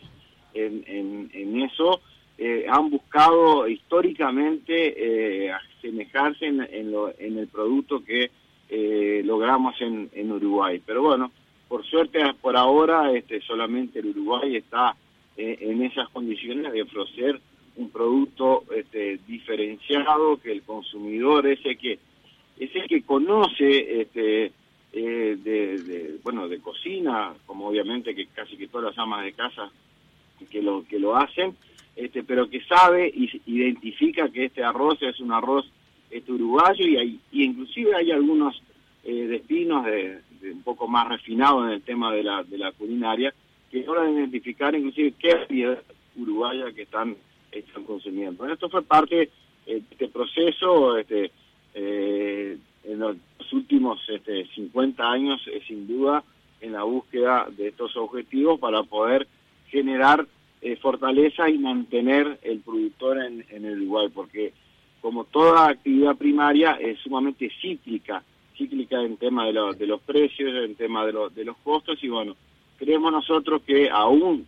en, 0.54 1.30
en, 1.34 1.62
eso, 1.62 2.02
eh, 2.38 2.66
han 2.70 2.90
buscado 2.90 3.68
históricamente 3.68 5.46
eh, 5.46 5.52
asemejarse 5.52 6.46
en, 6.46 6.62
en, 6.62 6.92
lo, 6.92 7.14
en 7.18 7.38
el 7.38 7.48
producto 7.48 8.04
que 8.04 8.32
eh, 8.70 9.22
logramos 9.26 9.80
en, 9.82 10.10
en 10.14 10.32
Uruguay. 10.32 10.82
Pero 10.86 11.02
bueno, 11.02 11.32
por 11.68 11.86
suerte 11.86 12.20
por 12.42 12.58
ahora 12.58 13.12
este, 13.14 13.42
solamente 13.42 14.00
el 14.00 14.08
Uruguay 14.08 14.56
está 14.58 14.96
eh, 15.38 15.58
en 15.62 15.84
esas 15.84 16.10
condiciones 16.10 16.72
de 16.74 16.82
ofrecer 16.82 17.40
un 17.82 17.90
producto 17.90 18.64
este, 18.76 19.20
diferenciado 19.28 20.38
que 20.38 20.52
el 20.52 20.64
consumidor 20.64 21.48
ese 21.48 21.76
que 21.76 22.00
ese 22.60 22.82
que 22.88 23.02
conoce 23.02 24.02
este 24.02 24.52
eh, 24.94 25.38
de, 25.42 26.20
bueno 26.24 26.48
de 26.48 26.60
cocina 26.60 27.34
como 27.46 27.68
obviamente 27.68 28.14
que 28.14 28.28
casi 28.28 28.58
que 28.58 28.68
todas 28.68 28.92
las 28.92 29.00
amas 29.00 29.24
de 29.24 29.34
casa 29.34 29.72
que 30.50 30.62
lo 30.62 30.84
que 30.88 31.00
lo 31.00 31.16
hacen 31.16 31.56
este 31.96 32.24
pero 32.24 32.50
que 32.50 32.62
sabe 32.62 33.08
y 33.08 33.30
identifica 33.46 34.30
que 34.30 34.46
este 34.46 34.64
arroz 34.64 35.02
es 35.02 35.20
un 35.20 35.32
arroz 35.32 35.70
este 36.10 36.32
uruguayo 36.32 36.86
y, 36.86 36.98
hay, 36.98 37.20
y 37.32 37.44
inclusive 37.44 37.96
hay 37.96 38.12
algunos 38.12 38.62
eh, 39.04 39.28
destinos 39.28 39.86
de, 39.86 40.20
un 40.52 40.62
poco 40.64 40.88
más 40.88 41.08
refinados 41.08 41.68
en 41.68 41.74
el 41.74 41.82
tema 41.82 42.14
de 42.14 42.24
la, 42.24 42.44
de 42.44 42.58
la 42.58 42.72
culinaria 42.74 43.34
que 43.72 43.84
logran 43.84 44.14
identificar 44.14 44.76
inclusive 44.76 45.14
qué 45.18 45.36
variedad 45.36 45.82
uruguaya 46.16 46.72
que 46.74 46.84
están, 46.84 47.16
están 47.52 47.84
consumiendo. 47.84 48.46
Esto 48.48 48.70
fue 48.70 48.82
parte 48.84 49.24
eh, 49.24 49.30
de 49.66 49.78
este 49.78 50.08
proceso 50.08 50.98
este, 50.98 51.32
eh, 51.74 52.58
en 52.84 53.00
los 53.00 53.16
últimos 53.52 54.00
este, 54.10 54.48
50 54.48 55.04
años, 55.10 55.42
es 55.48 55.64
sin 55.66 55.88
duda 55.88 56.24
en 56.62 56.74
la 56.74 56.84
búsqueda 56.84 57.48
de 57.56 57.70
estos 57.70 57.96
objetivos 57.98 58.60
para 58.60 58.84
poder 58.84 59.28
generar 59.70 60.28
eh, 60.62 60.76
fortaleza 60.76 61.50
y 61.50 61.58
mantener 61.58 62.40
el 62.44 62.60
productor 62.60 63.24
en, 63.24 63.46
el 63.50 63.82
Uruguay, 63.82 64.10
porque 64.14 64.54
como 65.02 65.24
toda 65.24 65.70
actividad 65.70 66.16
primaria, 66.16 66.74
es 66.74 67.00
sumamente 67.00 67.52
cíclica, 67.62 68.24
cíclica 68.56 69.02
en 69.02 69.18
tema 69.18 69.48
de, 69.48 69.54
de 69.76 69.88
los 69.88 70.02
precios, 70.02 70.54
en 70.54 70.76
tema 70.76 71.06
de, 71.06 71.14
de 71.34 71.46
los 71.46 71.58
costos, 71.58 72.04
y 72.04 72.10
bueno, 72.10 72.36
creemos 72.78 73.12
nosotros 73.12 73.64
que 73.64 73.90
aún 73.90 74.46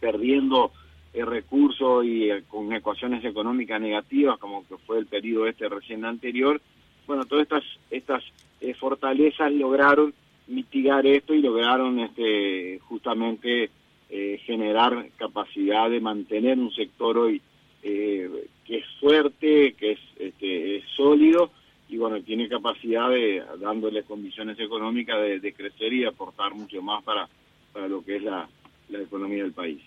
perdiendo 0.00 0.72
el 1.12 1.26
recurso 1.26 2.02
y 2.02 2.30
eh, 2.30 2.42
con 2.48 2.72
ecuaciones 2.72 3.24
económicas 3.24 3.80
negativas, 3.80 4.38
como 4.38 4.66
que 4.66 4.76
fue 4.78 4.98
el 4.98 5.06
periodo 5.06 5.46
este 5.46 5.68
recién 5.68 6.04
anterior, 6.04 6.60
bueno, 7.08 7.24
todas 7.24 7.44
estas, 7.44 7.64
estas 7.90 8.22
eh, 8.60 8.74
fortalezas 8.74 9.50
lograron 9.50 10.12
mitigar 10.46 11.06
esto 11.06 11.34
y 11.34 11.40
lograron 11.40 11.98
este, 12.00 12.78
justamente 12.80 13.70
eh, 14.10 14.40
generar 14.44 15.08
capacidad 15.16 15.88
de 15.90 16.00
mantener 16.00 16.58
un 16.58 16.72
sector 16.72 17.16
hoy 17.16 17.40
eh, 17.82 18.46
que 18.64 18.78
es 18.78 18.84
fuerte, 19.00 19.74
que 19.74 19.92
es, 19.92 19.98
este, 20.18 20.76
es 20.76 20.84
sólido 20.96 21.50
y 21.88 21.96
bueno, 21.96 22.20
tiene 22.22 22.48
capacidad 22.48 23.08
de, 23.08 23.42
dándole 23.58 24.02
condiciones 24.02 24.58
económicas 24.60 25.18
de, 25.40 25.52
crecer 25.54 25.92
y 25.92 26.04
aportar 26.04 26.54
mucho 26.54 26.82
más 26.82 27.02
para, 27.04 27.26
para 27.72 27.88
lo 27.88 28.04
que 28.04 28.16
es 28.16 28.22
la, 28.22 28.46
la 28.90 29.00
economía 29.00 29.42
del 29.42 29.52
país. 29.52 29.80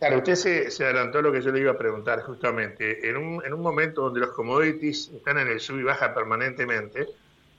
Claro, 0.00 0.16
usted 0.16 0.34
se, 0.34 0.70
se, 0.70 0.84
adelantó 0.84 1.18
a 1.18 1.22
lo 1.22 1.30
que 1.30 1.42
yo 1.42 1.52
le 1.52 1.60
iba 1.60 1.72
a 1.72 1.78
preguntar 1.78 2.22
justamente. 2.22 3.08
En 3.08 3.16
un, 3.16 3.44
en 3.44 3.54
un 3.54 3.60
momento 3.60 4.02
donde 4.02 4.20
los 4.20 4.30
commodities 4.30 5.10
están 5.14 5.38
en 5.38 5.48
el 5.48 5.60
sub 5.60 5.78
y 5.78 5.82
baja 5.82 6.12
permanentemente, 6.14 7.06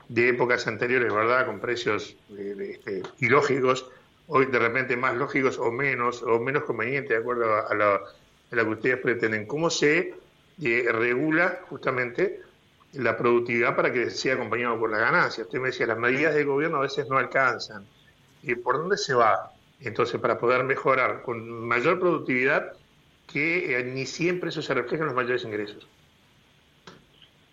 de 0.08 0.28
épocas 0.28 0.66
anteriores, 0.66 1.12
¿verdad? 1.12 1.46
Con 1.46 1.60
precios 1.60 2.16
eh, 2.36 2.72
este, 2.72 3.02
ilógicos, 3.20 3.88
hoy 4.26 4.46
de 4.46 4.58
repente 4.58 4.96
más 4.96 5.16
lógicos 5.16 5.58
o 5.58 5.70
menos, 5.70 6.22
o 6.22 6.40
menos 6.40 6.64
convenientes 6.64 7.10
de 7.10 7.16
acuerdo 7.16 7.54
a, 7.54 7.60
a, 7.60 7.74
la, 7.74 7.94
a 7.94 8.56
lo 8.56 8.64
que 8.64 8.70
ustedes 8.70 8.98
pretenden. 8.98 9.46
¿Cómo 9.46 9.70
se 9.70 10.14
eh, 10.60 10.86
regula 10.90 11.60
justamente 11.68 12.40
la 12.94 13.16
productividad 13.16 13.74
para 13.74 13.92
que 13.92 14.10
sea 14.10 14.34
acompañado 14.34 14.78
por 14.78 14.90
la 14.90 14.98
ganancia. 14.98 15.44
Usted 15.44 15.60
me 15.60 15.68
decía, 15.68 15.86
las 15.86 15.98
medidas 15.98 16.34
del 16.34 16.46
gobierno 16.46 16.78
a 16.78 16.82
veces 16.82 17.08
no 17.08 17.18
alcanzan. 17.18 17.86
¿Y 18.42 18.54
por 18.56 18.78
dónde 18.78 18.96
se 18.96 19.14
va? 19.14 19.51
Entonces, 19.84 20.20
para 20.20 20.38
poder 20.38 20.64
mejorar 20.64 21.22
con 21.22 21.66
mayor 21.66 21.98
productividad, 21.98 22.72
que 23.32 23.78
eh, 23.78 23.84
ni 23.84 24.06
siempre 24.06 24.50
eso 24.50 24.62
se 24.62 24.74
refleja 24.74 25.02
en 25.02 25.08
los 25.08 25.16
mayores 25.16 25.44
ingresos. 25.44 25.86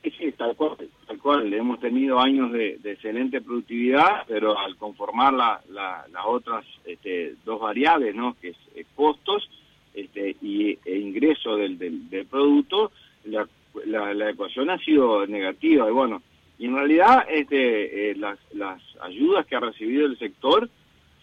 Sí, 0.03 0.31
tal 0.33 0.55
cual, 0.55 0.77
tal 1.07 1.17
cual. 1.19 1.53
Hemos 1.53 1.79
tenido 1.79 2.19
años 2.19 2.51
de, 2.51 2.79
excelente 2.83 3.41
productividad, 3.41 4.23
pero 4.27 4.57
al 4.57 4.75
conformar 4.77 5.33
la, 5.33 5.61
las 5.69 6.25
otras 6.25 6.65
este, 6.85 7.35
dos 7.45 7.59
variables, 7.59 8.15
¿no? 8.15 8.35
que 8.39 8.49
es, 8.49 8.57
eh, 8.75 8.85
costos 8.95 9.49
este, 9.93 10.35
y 10.41 10.77
e 10.85 10.97
ingreso 10.97 11.55
del, 11.57 11.77
del, 11.77 12.09
del 12.09 12.25
producto, 12.25 12.91
la 13.25 13.47
la, 13.85 14.13
la, 14.13 14.29
ecuación 14.31 14.69
ha 14.69 14.77
sido 14.79 15.25
negativa 15.27 15.87
y 15.87 15.91
bueno, 15.91 16.21
y 16.57 16.65
en 16.65 16.75
realidad 16.75 17.25
este, 17.29 18.11
eh, 18.11 18.15
las, 18.15 18.37
las 18.53 18.81
ayudas 19.01 19.45
que 19.45 19.55
ha 19.55 19.59
recibido 19.59 20.05
el 20.05 20.17
sector 20.17 20.69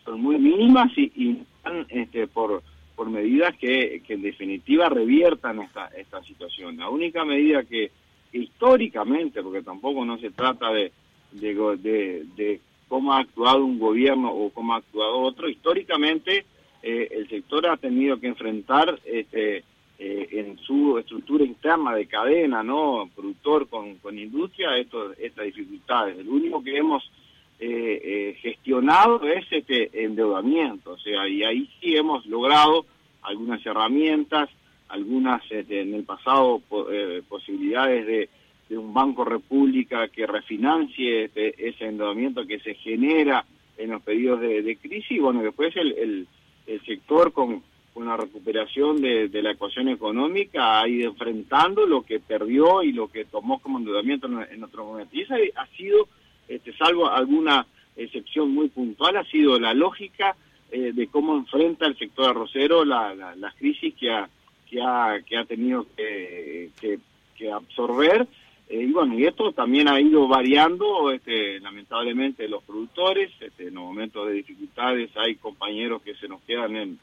son 0.07 0.23
muy 0.23 0.39
mínimas 0.39 0.91
y, 0.97 1.13
y 1.15 1.43
este, 1.91 2.27
por, 2.29 2.63
por 2.95 3.11
medidas 3.11 3.55
que, 3.57 4.03
que 4.07 4.15
en 4.15 4.23
definitiva 4.23 4.89
reviertan 4.89 5.61
esta, 5.61 5.89
esta 5.89 6.23
situación. 6.23 6.79
La 6.79 6.89
única 6.89 7.25
medida 7.25 7.65
que, 7.65 7.91
históricamente, 8.33 9.43
porque 9.43 9.63
tampoco 9.63 10.05
no 10.05 10.17
se 10.19 10.31
trata 10.31 10.73
de, 10.73 10.93
de, 11.33 11.55
de, 11.77 12.25
de, 12.37 12.61
cómo 12.89 13.13
ha 13.13 13.19
actuado 13.19 13.65
un 13.65 13.79
gobierno 13.79 14.33
o 14.33 14.51
cómo 14.51 14.73
ha 14.73 14.79
actuado 14.79 15.19
otro, 15.19 15.49
históricamente 15.49 16.47
eh, 16.83 17.09
el 17.11 17.29
sector 17.29 17.67
ha 17.67 17.77
tenido 17.77 18.21
que 18.21 18.29
enfrentar 18.29 19.01
este, 19.05 19.65
eh, 19.99 20.29
en 20.31 20.57
su 20.59 20.99
estructura 20.99 21.45
interna 21.45 21.95
de 21.95 22.07
cadena, 22.07 22.63
¿no? 22.63 23.11
Productor 23.15 23.67
con, 23.69 23.97
con 23.97 24.17
industria, 24.17 24.77
esto, 24.77 25.13
estas 25.15 25.47
dificultades. 25.47 26.19
El 26.19 26.29
único 26.29 26.63
que 26.63 26.77
hemos 26.77 27.11
eh, 27.59 28.01
eh, 28.05 28.39
gestionado 28.41 29.23
es 29.23 29.47
este 29.51 30.05
endeudamiento, 30.05 30.93
o 30.93 30.99
sea, 30.99 31.27
y 31.29 31.43
ahí 31.43 31.71
sí 31.81 31.97
hemos 31.97 32.27
logrado 32.27 32.87
algunas 33.23 33.65
herramientas, 33.65 34.49
algunas 34.89 35.43
este, 35.51 35.81
en 35.81 35.95
el 35.95 36.05
pasado 36.05 36.61
posibilidades 37.29 38.07
de, 38.07 38.29
de, 38.69 38.79
un 38.79 38.95
Banco 38.95 39.25
República 39.25 40.09
que 40.09 40.27
refinancie 40.27 41.25
este, 41.25 41.69
ese 41.69 41.87
endeudamiento 41.87 42.47
que 42.47 42.61
se 42.61 42.75
genera 42.75 43.45
en 43.79 43.91
los 43.91 44.03
periodos 44.03 44.41
de, 44.43 44.63
de 44.63 44.77
crisis, 44.77 45.11
y 45.13 45.19
bueno, 45.19 45.43
después 45.43 45.75
el, 45.77 45.93
el, 45.93 46.27
el 46.67 46.85
sector 46.85 47.33
con 47.33 47.63
una 47.97 48.17
recuperación 48.17 49.01
de, 49.01 49.29
de, 49.29 49.43
la 49.43 49.53
ecuación 49.53 49.89
económica, 49.89 50.81
ha 50.81 50.89
ido 50.89 51.11
enfrentando 51.11 51.87
lo 51.87 52.03
que 52.03 52.21
perdió 52.21 52.83
y 52.83 52.93
lo 52.93 53.09
que 53.09 53.25
tomó 53.25 53.59
como 53.59 53.79
endeudamiento 53.79 54.27
en, 54.27 54.47
en 54.53 54.65
otro 54.65 54.85
momento. 54.85 55.17
Y 55.17 55.23
esa 55.23 55.37
ha 55.57 55.67
sido, 55.69 56.07
este, 56.49 56.73
salvo 56.76 57.11
alguna 57.11 57.67
excepción 57.97 58.50
muy 58.50 58.69
puntual, 58.69 59.17
ha 59.17 59.25
sido 59.25 59.59
la 59.59 59.75
lógica 59.75 60.37
eh, 60.71 60.93
de 60.93 61.07
cómo 61.07 61.37
enfrenta 61.37 61.87
el 61.87 61.97
sector 61.97 62.31
arrocero 62.31 62.85
la, 62.85 63.15
la, 63.15 63.53
crisis 63.53 63.95
que 63.95 64.11
ha, 64.11 64.29
que 64.69 64.83
ha, 64.83 65.21
que 65.25 65.37
ha 65.37 65.45
tenido 65.45 65.87
que, 65.97 66.71
que, 66.81 67.50
absorber. 67.50 68.26
Eh, 68.69 68.83
y 68.83 68.93
bueno, 68.93 69.17
y 69.17 69.25
esto 69.25 69.53
también 69.53 69.88
ha 69.88 70.00
ido 70.00 70.26
variando, 70.26 71.12
este, 71.12 71.61
lamentablemente, 71.61 72.49
los 72.49 72.65
productores. 72.65 73.31
Este, 73.41 73.69
en 73.69 73.75
los 73.75 73.85
momentos 73.85 74.26
de 74.26 74.35
dificultades 74.35 75.11
hay 75.17 75.37
compañeros 75.37 76.03
que 76.03 76.17
se 76.17 76.26
nos 76.26 76.43
quedan 76.43 76.75
en, 76.76 76.99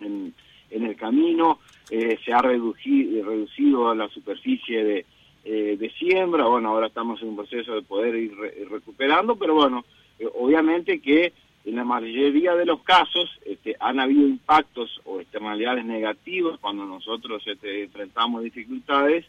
en, 0.00 0.32
el 0.70 0.96
camino. 0.96 1.58
Eh, 1.90 2.18
se 2.24 2.32
ha 2.32 2.40
reducido, 2.40 3.26
reducido 3.26 3.94
la 3.94 4.08
superficie 4.08 4.82
de, 4.82 5.06
de 5.44 5.92
siembra. 5.98 6.46
Bueno, 6.46 6.70
ahora 6.70 6.86
estamos 6.86 7.20
en 7.22 7.28
un 7.28 7.36
proceso 7.36 7.74
de 7.74 7.82
poder 7.82 8.14
ir 8.14 8.34
recuperando, 8.70 9.36
pero 9.36 9.54
bueno, 9.54 9.84
obviamente 10.34 11.00
que 11.00 11.32
en 11.64 11.76
la 11.76 11.84
mayoría 11.84 12.54
de 12.54 12.66
los 12.66 12.82
casos 12.82 13.30
este, 13.44 13.76
han 13.80 14.00
habido 14.00 14.26
impactos 14.26 15.00
o 15.04 15.20
externalidades 15.20 15.84
negativas 15.84 16.58
cuando 16.60 16.84
nosotros 16.84 17.42
este, 17.46 17.84
enfrentamos 17.84 18.42
dificultades 18.42 19.24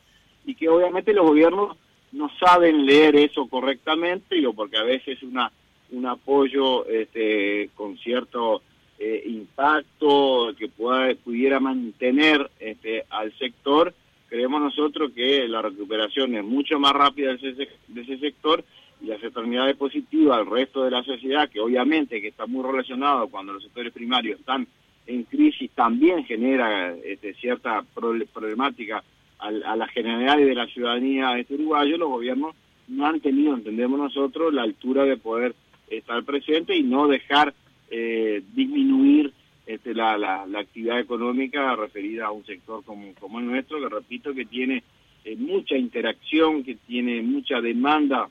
y 0.46 0.56
que 0.56 0.70
obviamente 0.70 1.14
los 1.14 1.26
gobiernos 1.26 1.78
no 2.12 2.30
saben 2.40 2.86
leer 2.86 3.16
eso 3.16 3.48
correctamente, 3.48 4.36
digo, 4.36 4.54
porque 4.54 4.78
a 4.78 4.84
veces 4.84 5.22
una 5.24 5.52
un 5.92 6.06
apoyo 6.06 6.86
este, 6.88 7.70
con 7.76 7.98
cierto 7.98 8.62
eh, 8.98 9.24
impacto 9.26 10.54
que 10.58 10.68
pueda, 10.68 11.14
pudiera 11.16 11.60
mantener 11.60 12.50
este, 12.60 13.06
al 13.10 13.38
sector, 13.38 13.94
creemos 14.36 14.62
nosotros 14.62 15.14
que 15.14 15.48
la 15.48 15.62
recuperación 15.62 16.36
es 16.36 16.44
mucho 16.44 16.78
más 16.78 16.92
rápida 16.92 17.34
de 17.36 17.70
ese, 17.96 18.18
sector 18.18 18.66
y 19.02 19.06
la 19.06 19.16
externalidades 19.16 19.78
positiva 19.78 20.36
al 20.36 20.46
resto 20.46 20.84
de 20.84 20.92
la 20.92 21.04
sociedad, 21.04 21.50
que 21.50 21.62
obviamente 21.62 22.22
que 22.22 22.28
está 22.28 22.46
muy 22.46 22.62
relacionado 22.62 23.30
cuando 23.30 23.54
los 23.54 23.64
sectores 23.64 23.94
primarios 23.94 24.42
están 24.42 24.68
en 25.08 25.24
crisis, 25.24 25.72
también 25.72 26.26
genera 26.26 26.94
este, 27.06 27.34
cierta 27.36 27.86
problemática 27.94 29.06
a, 29.40 29.52
las 29.52 29.90
generalidades 29.92 30.48
de 30.48 30.56
la 30.56 30.68
ciudadanía 30.68 31.40
este 31.40 31.54
uruguayo, 31.54 31.98
los 31.98 32.10
gobiernos 32.10 32.56
no 32.90 33.06
han 33.06 33.22
tenido, 33.22 33.54
entendemos 33.54 33.98
nosotros, 33.98 34.54
la 34.54 34.64
altura 34.64 35.06
de 35.06 35.16
poder 35.16 35.56
estar 35.90 36.22
presente 36.26 36.76
y 36.76 36.84
no 36.84 37.08
dejar 37.08 37.54
eh, 37.90 38.44
disminuir 38.54 39.32
este, 39.66 39.94
la, 39.94 40.18
la, 40.18 40.60
actividad 40.60 41.00
económica 41.00 41.76
referida 41.76 42.28
a 42.28 42.32
un 42.32 42.46
sector 42.46 42.84
como, 42.84 43.14
como 43.16 43.40
el 43.40 43.48
nuestro, 43.48 43.80
que 43.80 43.90
repito 43.90 44.34
que 44.34 44.46
tiene 44.46 44.84
eh, 45.24 45.36
mucha 45.36 45.76
interacción, 45.76 46.64
que 46.64 46.76
tiene 46.76 47.22
mucha 47.22 47.62
demanda 47.62 48.30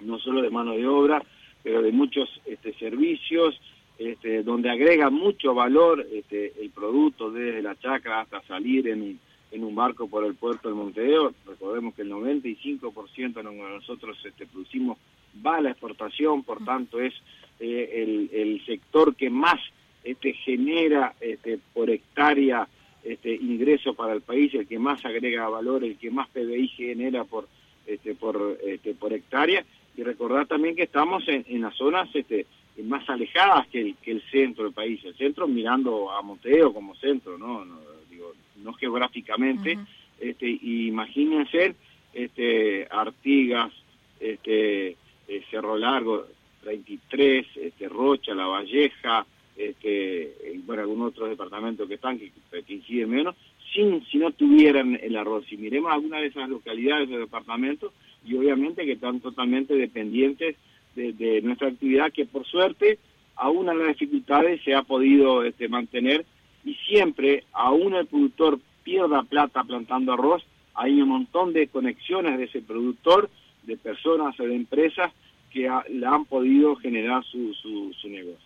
no 0.00 0.18
solo 0.18 0.42
de 0.42 0.50
mano 0.50 0.72
de 0.72 0.86
obra, 0.86 1.22
pero 1.62 1.80
de 1.80 1.92
muchos 1.92 2.28
este, 2.44 2.74
servicios, 2.74 3.58
este, 3.98 4.42
donde 4.42 4.70
agrega 4.70 5.10
mucho 5.10 5.54
valor 5.54 6.04
este, 6.12 6.52
el 6.60 6.70
producto 6.70 7.30
desde 7.30 7.62
la 7.62 7.76
chacra 7.76 8.22
hasta 8.22 8.42
salir 8.42 8.88
en, 8.88 9.18
en 9.52 9.64
un 9.64 9.74
barco 9.74 10.08
por 10.08 10.24
el 10.24 10.34
puerto 10.34 10.68
de 10.68 10.74
Montevideo. 10.74 11.32
Recordemos 11.46 11.94
que 11.94 12.02
el 12.02 12.10
95% 12.10 13.34
de 13.34 13.42
nosotros 13.44 14.18
este, 14.24 14.46
producimos 14.46 14.98
va 15.44 15.56
a 15.56 15.60
la 15.60 15.70
exportación, 15.70 16.42
por 16.42 16.64
tanto 16.64 17.00
es 17.00 17.14
eh, 17.60 18.02
el, 18.02 18.30
el, 18.32 18.66
sector 18.66 19.14
que 19.14 19.30
más 19.30 19.60
este, 20.04 20.34
genera 20.34 21.14
este, 21.20 21.58
por 21.72 21.90
hectárea 21.90 22.68
este, 23.02 23.34
ingreso 23.34 23.94
para 23.94 24.12
el 24.12 24.20
país, 24.20 24.54
el 24.54 24.66
que 24.66 24.78
más 24.78 25.04
agrega 25.04 25.48
valor, 25.48 25.84
el 25.84 25.96
que 25.96 26.10
más 26.10 26.28
PBI 26.28 26.68
genera 26.68 27.24
por, 27.24 27.48
este, 27.86 28.14
por, 28.14 28.58
este, 28.64 28.94
por 28.94 29.12
hectárea. 29.12 29.64
Y 29.96 30.02
recordar 30.02 30.46
también 30.46 30.76
que 30.76 30.84
estamos 30.84 31.26
en, 31.28 31.44
en 31.48 31.62
las 31.62 31.74
zonas 31.74 32.08
este, 32.14 32.46
más 32.82 33.08
alejadas 33.08 33.66
que 33.68 33.80
el, 33.80 33.96
que 33.96 34.12
el 34.12 34.22
centro 34.30 34.64
del 34.64 34.72
país, 34.72 35.04
el 35.04 35.14
centro 35.16 35.46
mirando 35.46 36.10
a 36.10 36.22
Monteo 36.22 36.72
como 36.72 36.94
centro, 36.96 37.38
no, 37.38 37.64
no 37.64 37.78
digo, 38.10 38.32
no 38.56 38.72
geográficamente, 38.74 39.78
este, 40.20 40.48
imagínense 40.48 41.74
este, 42.12 42.86
Artigas, 42.90 43.72
este, 44.20 44.96
eh, 45.28 45.44
Cerro 45.50 45.76
Largo, 45.76 46.26
33, 46.62 47.46
este, 47.56 47.88
Rocha, 47.88 48.34
La 48.34 48.46
Valleja, 48.46 49.26
este, 49.56 50.60
bueno, 50.64 50.82
algunos 50.82 51.08
otros 51.08 51.30
departamentos 51.30 51.88
que 51.88 51.94
están, 51.94 52.18
que, 52.18 52.30
que 52.50 52.74
inciden 52.74 53.10
menos, 53.10 53.36
sin, 53.72 54.04
si 54.06 54.18
no 54.18 54.30
tuvieran 54.32 54.98
el 55.02 55.16
arroz. 55.16 55.44
Si 55.48 55.56
miremos 55.56 55.92
alguna 55.92 56.18
de 56.18 56.28
esas 56.28 56.48
localidades 56.48 57.10
o 57.10 57.18
departamentos, 57.18 57.92
y 58.24 58.34
obviamente 58.36 58.84
que 58.84 58.92
están 58.92 59.20
totalmente 59.20 59.74
dependientes 59.74 60.56
de, 60.94 61.40
nuestra 61.42 61.68
actividad 61.68 62.12
que 62.12 62.24
por 62.24 62.46
suerte 62.46 62.98
aún 63.36 63.68
en 63.68 63.78
las 63.78 63.88
dificultades 63.88 64.62
se 64.62 64.74
ha 64.74 64.82
podido 64.82 65.42
este, 65.42 65.68
mantener 65.68 66.24
y 66.64 66.74
siempre 66.86 67.44
aún 67.52 67.94
el 67.94 68.06
productor 68.06 68.60
pierda 68.84 69.24
plata 69.24 69.64
plantando 69.64 70.12
arroz 70.12 70.44
hay 70.74 71.00
un 71.00 71.08
montón 71.08 71.52
de 71.52 71.66
conexiones 71.66 72.38
de 72.38 72.44
ese 72.44 72.62
productor 72.62 73.28
de 73.64 73.76
personas 73.76 74.38
o 74.38 74.44
de 74.44 74.54
empresas 74.54 75.12
que 75.54 75.70
le 75.88 76.06
han 76.06 76.24
podido 76.24 76.74
generar 76.76 77.24
su, 77.24 77.54
su, 77.54 78.08
negocio. 78.08 78.38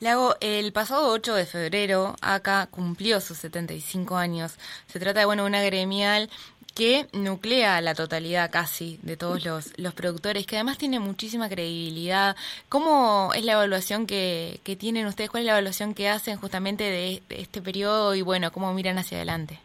Lago, 0.00 0.34
el 0.40 0.72
pasado 0.72 1.12
8 1.12 1.34
de 1.34 1.44
febrero, 1.44 2.16
acá 2.22 2.66
cumplió 2.70 3.20
sus 3.20 3.36
75 3.36 4.16
años. 4.16 4.58
Se 4.86 4.98
trata 4.98 5.20
de 5.20 5.26
bueno, 5.26 5.44
una 5.44 5.62
gremial 5.62 6.30
que 6.74 7.06
nuclea 7.12 7.80
la 7.82 7.94
totalidad 7.94 8.50
casi 8.50 8.98
de 9.02 9.16
todos 9.16 9.44
los, 9.44 9.78
los 9.78 9.92
productores, 9.92 10.46
que 10.46 10.56
además 10.56 10.78
tiene 10.78 10.98
muchísima 10.98 11.48
credibilidad. 11.48 12.36
¿Cómo 12.68 13.32
es 13.34 13.44
la 13.44 13.52
evaluación 13.52 14.06
que, 14.06 14.60
que 14.64 14.76
tienen 14.76 15.06
ustedes? 15.06 15.28
¿Cuál 15.28 15.42
es 15.42 15.46
la 15.48 15.52
evaluación 15.52 15.92
que 15.92 16.08
hacen 16.08 16.38
justamente 16.38 16.84
de, 16.84 17.20
este 17.30 17.60
periodo 17.60 18.14
y 18.14 18.22
bueno, 18.22 18.50
cómo 18.50 18.72
miran 18.72 18.96
hacia 18.96 19.18
adelante? 19.18 19.58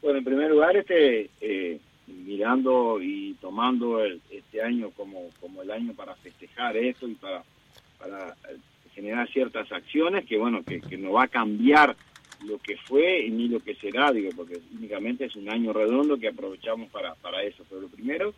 Bueno, 0.00 0.18
en 0.18 0.24
primer 0.24 0.50
lugar, 0.50 0.76
este, 0.76 1.28
eh, 1.40 1.80
mirando 2.24 3.00
y 3.00 3.34
tomando 3.40 4.02
este 4.04 4.62
año 4.62 4.90
como, 4.90 5.28
como 5.40 5.62
el 5.62 5.70
año 5.70 5.92
para 5.94 6.14
festejar 6.16 6.76
esto 6.76 7.06
y 7.06 7.14
para, 7.14 7.44
para 7.98 8.30
eh, 8.50 8.56
generar 8.94 9.28
ciertas 9.30 9.70
acciones 9.70 10.24
que, 10.24 10.38
bueno, 10.38 10.64
que, 10.64 10.80
que 10.80 10.96
no 10.96 11.12
va 11.12 11.24
a 11.24 11.28
cambiar 11.28 11.96
lo 12.44 12.58
que 12.58 12.76
fue 12.76 13.28
ni 13.30 13.48
lo 13.48 13.60
que 13.60 13.74
será, 13.76 14.12
digo, 14.12 14.30
porque 14.36 14.58
únicamente 14.76 15.26
es 15.26 15.36
un 15.36 15.50
año 15.50 15.72
redondo 15.72 16.18
que 16.18 16.28
aprovechamos 16.28 16.90
para, 16.90 17.14
para 17.16 17.42
eso. 17.42 17.64
Pero 17.68 17.82
lo 17.82 17.88
primero 17.88 18.34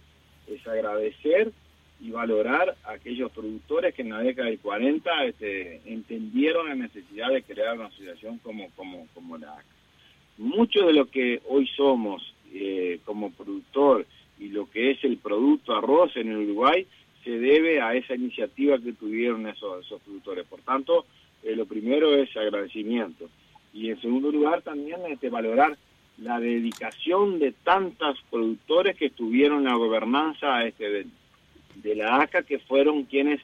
es 0.46 0.66
agradecer 0.66 1.52
y 2.00 2.10
valorar 2.10 2.76
a 2.84 2.92
aquellos 2.92 3.32
productores 3.32 3.94
que 3.94 4.02
en 4.02 4.10
la 4.10 4.20
década 4.20 4.48
del 4.48 4.58
40 4.58 5.24
este, 5.24 5.80
entendieron 5.86 6.68
la 6.68 6.74
necesidad 6.74 7.30
de 7.30 7.42
crear 7.42 7.76
una 7.76 7.86
asociación 7.86 8.38
como, 8.38 8.70
como, 8.76 9.06
como 9.14 9.38
la 9.38 9.54
ACA. 9.54 9.64
Mucho 10.38 10.86
de 10.86 10.92
lo 10.92 11.06
que 11.06 11.40
hoy 11.48 11.66
somos 11.68 12.34
eh, 12.52 13.00
como 13.04 13.30
productor 13.32 14.06
y 14.38 14.48
lo 14.48 14.70
que 14.70 14.92
es 14.92 15.04
el 15.04 15.16
producto 15.18 15.74
arroz 15.74 16.16
en 16.16 16.30
el 16.30 16.38
Uruguay 16.38 16.86
se 17.24 17.38
debe 17.38 17.80
a 17.80 17.94
esa 17.94 18.14
iniciativa 18.14 18.78
que 18.78 18.92
tuvieron 18.92 19.46
esos, 19.48 19.86
productores. 20.04 20.46
Por 20.46 20.60
tanto, 20.60 21.06
eh, 21.42 21.56
lo 21.56 21.66
primero 21.66 22.14
es 22.14 22.36
agradecimiento 22.36 23.28
y 23.72 23.90
en 23.90 24.00
segundo 24.00 24.30
lugar 24.30 24.62
también 24.62 25.00
este, 25.08 25.28
valorar 25.28 25.76
la 26.18 26.40
dedicación 26.40 27.38
de 27.38 27.52
tantos 27.52 28.22
productores 28.30 28.96
que 28.96 29.06
estuvieron 29.06 29.58
en 29.58 29.64
la 29.64 29.74
gobernanza 29.74 30.64
este, 30.64 31.06
de, 31.74 31.94
la 31.94 32.20
ACA, 32.22 32.42
que 32.42 32.58
fueron 32.58 33.04
quienes 33.04 33.40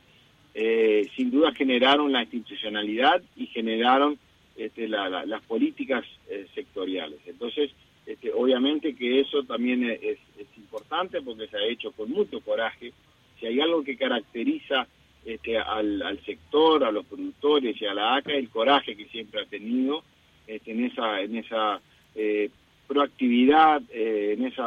eh, 0.55 1.09
sin 1.15 1.31
duda 1.31 1.53
generaron 1.53 2.13
la 2.13 2.23
institucionalidad 2.23 3.23
y 3.37 3.47
generaron 3.47 4.19
este, 4.57 4.89
las 4.89 5.43
políticas 5.43 6.05
eh, 6.29 6.47
sectoriales. 6.55 7.19
Entonces, 7.27 7.71
este, 8.07 8.33
obviamente 8.33 8.95
que 8.95 9.21
eso 9.21 9.45
también 9.45 9.85
es, 9.85 10.03
es, 10.03 10.19
importante 10.57 11.21
porque 11.21 11.49
se 11.49 11.57
ha 11.57 11.67
hecho 11.67 11.93
con 11.93 12.11
mucho 12.11 12.41
coraje. 12.41 12.93
Si 13.39 13.47
hay 13.47 13.61
algo 13.61 13.85
que 13.85 13.97
caracteriza 13.97 14.87
este, 15.25 15.59
al, 15.59 16.19
sector, 16.25 16.83
a 16.83 16.91
los 16.91 17.05
productores 17.05 17.81
y 17.81 17.85
a 17.85 17.95
la 17.95 18.17
ACA, 18.17 18.33
el 18.33 18.49
coraje 18.49 18.97
que 18.97 19.05
siempre 19.07 19.43
ha 19.43 19.47
tenido 19.47 20.03
este, 20.47 20.73
en 20.73 20.85
esa, 20.85 21.21
en 21.21 21.37
esa 21.37 21.81
eh, 22.15 22.51
proactividad, 22.89 23.83
eh, 23.91 24.35
en 24.37 24.47
esa 24.47 24.67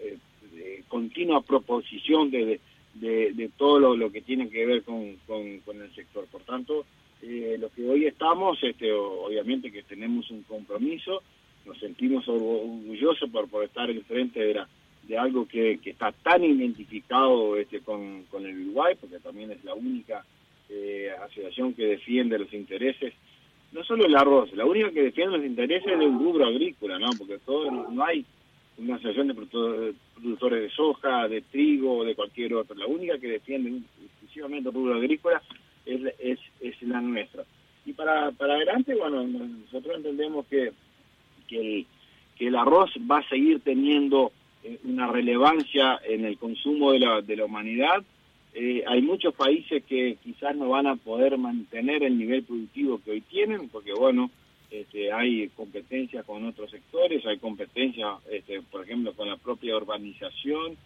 eh, 0.00 0.82
continua 0.88 1.40
proposición 1.40 2.30
de, 2.30 2.60
de, 2.94 3.50
todo 3.56 3.96
lo, 3.96 4.12
que 4.12 4.20
tiene 4.20 4.48
que 4.48 4.66
ver 4.66 4.82
con, 4.82 5.16
con, 5.26 5.82
el 5.82 5.94
sector. 5.94 6.26
Por 6.26 6.42
tanto, 6.42 6.84
lo 7.22 7.70
que 7.70 7.88
hoy 7.88 8.06
estamos, 8.06 8.62
este, 8.62 8.92
obviamente 8.92 9.72
que 9.72 9.82
tenemos 9.82 10.30
un 10.30 10.42
compromiso, 10.42 11.22
nos 11.66 11.78
sentimos 11.78 12.26
orgullosos 12.28 13.28
por, 13.30 13.48
por 13.48 13.64
estar 13.64 13.90
en 13.90 14.02
frente 14.04 14.40
de, 14.40 14.54
la, 14.54 14.68
de 15.02 15.18
algo 15.18 15.46
que, 15.46 15.78
que 15.82 15.90
está 15.90 16.12
tan 16.12 16.44
identificado 16.44 17.56
este, 17.56 17.80
con, 17.80 18.24
con 18.24 18.46
el 18.46 18.60
Uruguay, 18.60 18.94
porque 19.00 19.18
también 19.18 19.50
es 19.50 19.62
la 19.64 19.74
única 19.74 20.24
asociación 21.24 21.74
que 21.74 21.86
defiende 21.86 22.38
los 22.38 22.52
intereses 22.52 23.14
no 23.72 23.84
solo 23.84 24.06
el 24.06 24.16
arroz, 24.16 24.52
la 24.54 24.64
única 24.64 24.90
que 24.90 25.02
defiende 25.02 25.36
los 25.36 25.46
intereses 25.46 25.98
de 25.98 26.06
un 26.06 26.18
rubro 26.18 26.46
agrícola, 26.46 26.98
¿no? 26.98 27.08
Porque 27.18 27.38
todo 27.38 27.70
no 27.70 28.04
hay 28.04 28.24
una 28.78 28.94
asociación 28.94 29.28
de 29.28 29.34
productores 29.34 30.62
de 30.62 30.70
soja, 30.70 31.28
de 31.28 31.42
trigo 31.42 31.98
o 31.98 32.04
de 32.04 32.14
cualquier 32.14 32.54
otro. 32.54 32.74
La 32.74 32.86
única 32.86 33.18
que 33.18 33.28
defiende 33.28 33.82
exclusivamente 34.02 34.70
rubro 34.70 34.94
agrícola, 34.94 35.42
es, 35.84 36.00
es, 36.18 36.38
es 36.60 36.82
la 36.82 37.00
nuestra. 37.00 37.44
Y 37.84 37.92
para, 37.92 38.32
para 38.32 38.54
adelante, 38.54 38.94
bueno, 38.94 39.24
nosotros 39.24 39.96
entendemos 39.96 40.46
que, 40.46 40.72
que, 41.46 41.58
el, 41.58 41.86
que 42.36 42.48
el 42.48 42.56
arroz 42.56 42.90
va 43.10 43.18
a 43.18 43.28
seguir 43.28 43.60
teniendo 43.60 44.32
eh, 44.62 44.78
una 44.84 45.06
relevancia 45.06 46.00
en 46.06 46.24
el 46.24 46.38
consumo 46.38 46.92
de 46.92 47.00
la, 47.00 47.22
de 47.22 47.36
la 47.36 47.44
humanidad. 47.44 48.04
Eh, 48.54 48.84
hay 48.86 49.02
muchos 49.02 49.34
países 49.34 49.84
que 49.84 50.16
quizás 50.22 50.56
no 50.56 50.70
van 50.70 50.86
a 50.86 50.96
poder 50.96 51.36
mantener 51.36 52.02
el 52.02 52.18
nivel 52.18 52.42
productivo 52.42 53.00
que 53.04 53.10
hoy 53.10 53.20
tienen, 53.20 53.68
porque 53.68 53.92
bueno, 53.92 54.30
este, 54.70 55.12
hay 55.12 55.48
competencia 55.50 56.22
con 56.22 56.44
otros 56.44 56.70
sectores, 56.70 57.24
hay 57.26 57.38
competencia, 57.38 58.16
este, 58.30 58.62
por 58.62 58.82
ejemplo, 58.82 59.12
con 59.12 59.28
la 59.28 59.36
propia 59.36 59.76
urbanización, 59.76 60.76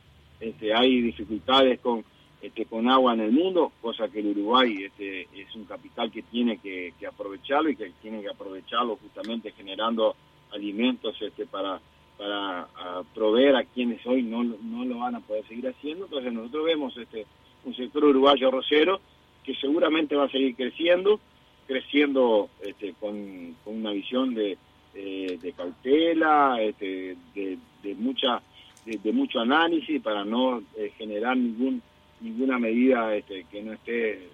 este, 0.40 0.74
hay 0.74 1.00
dificultades 1.00 1.80
con, 1.80 2.04
este, 2.42 2.64
con 2.66 2.88
agua 2.88 3.14
en 3.14 3.20
el 3.20 3.32
mundo, 3.32 3.72
cosa 3.80 4.08
que 4.08 4.20
el 4.20 4.28
Uruguay 4.28 4.84
este, 4.84 5.22
es 5.22 5.54
un 5.54 5.64
capital 5.64 6.10
que 6.10 6.22
tiene 6.22 6.58
que, 6.58 6.92
aprovecharlo 7.06 7.70
y 7.70 7.76
que 7.76 7.92
tiene 8.02 8.22
que 8.22 8.28
aprovecharlo 8.28 8.96
justamente 8.96 9.52
generando 9.52 10.16
alimentos 10.52 11.16
este, 11.20 11.46
para, 11.46 11.80
para 12.16 12.68
proveer 13.14 13.56
a 13.56 13.64
quienes 13.64 14.04
hoy 14.06 14.22
no, 14.22 14.42
no 14.44 14.84
lo 14.84 14.98
van 14.98 15.16
a 15.16 15.20
poder 15.20 15.46
seguir 15.46 15.68
haciendo. 15.68 16.04
Entonces 16.04 16.32
nosotros 16.32 16.64
vemos 16.64 16.96
este, 16.96 17.26
un 17.64 17.74
sector 17.74 18.04
uruguayo 18.04 18.50
rosero 18.50 19.00
que 19.44 19.54
seguramente 19.54 20.16
va 20.16 20.24
a 20.24 20.30
seguir 20.30 20.54
creciendo, 20.54 21.20
creciendo 21.66 22.48
este, 22.62 22.94
con, 22.94 23.56
una 23.66 23.92
visión 23.92 24.34
de, 24.34 24.58
de, 24.94 25.54
cautela, 25.56 26.58
este, 26.60 27.16
de, 27.34 27.94
mucha 27.96 28.42
de, 28.84 29.12
mucho 29.12 29.40
análisis 29.40 30.02
para 30.02 30.24
no 30.24 30.62
eh, 30.76 30.92
generar 30.96 31.36
ningún 31.36 31.82
ninguna 32.20 32.58
medida 32.58 33.14
este, 33.14 33.44
que 33.50 33.62
no 33.62 33.72
esté 33.72 34.28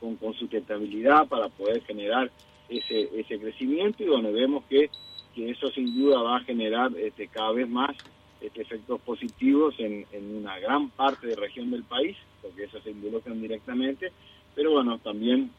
con, 0.00 0.16
con, 0.16 0.34
sustentabilidad 0.34 1.26
para 1.28 1.48
poder 1.48 1.82
generar 1.82 2.30
ese, 2.68 3.10
ese 3.18 3.38
crecimiento 3.38 4.02
y 4.02 4.06
donde 4.06 4.32
vemos 4.32 4.64
que, 4.68 4.90
que 5.34 5.50
eso 5.50 5.70
sin 5.70 5.94
duda 5.94 6.22
va 6.22 6.36
a 6.38 6.44
generar 6.44 6.92
este, 6.96 7.28
cada 7.28 7.52
vez 7.52 7.68
más 7.68 7.96
este, 8.40 8.62
efectos 8.62 9.00
positivos 9.00 9.74
en, 9.78 10.06
en 10.12 10.36
una 10.36 10.58
gran 10.58 10.90
parte 10.90 11.26
de 11.26 11.36
región 11.36 11.70
del 11.70 11.84
país, 11.84 12.16
porque 12.42 12.64
eso 12.64 12.80
se 12.80 12.90
involucran 12.90 13.40
directamente, 13.40 14.12
pero 14.54 14.72
bueno, 14.72 14.98
también 14.98 15.50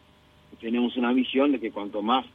tenemos 0.60 0.96
una 0.96 1.12
visión 1.13 1.52
de 1.52 1.60
que 1.60 1.72
cuanto 1.72 2.02
más 2.02 2.26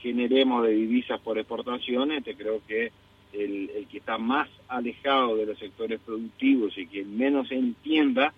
generemos 0.00 0.64
de 0.64 0.72
divisas 0.72 1.20
por 1.20 1.38
exportaciones, 1.38 2.24
te 2.24 2.36
creo 2.36 2.60
que 2.66 2.92
el, 3.32 3.86
que 3.90 3.98
está 3.98 4.18
más 4.18 4.48
alejado 4.68 5.36
de 5.36 5.46
los 5.46 5.58
sectores 5.58 6.00
productivos 6.00 6.76
y 6.78 6.86
que 6.86 7.04
menos 7.04 7.50
entienda 7.50 8.32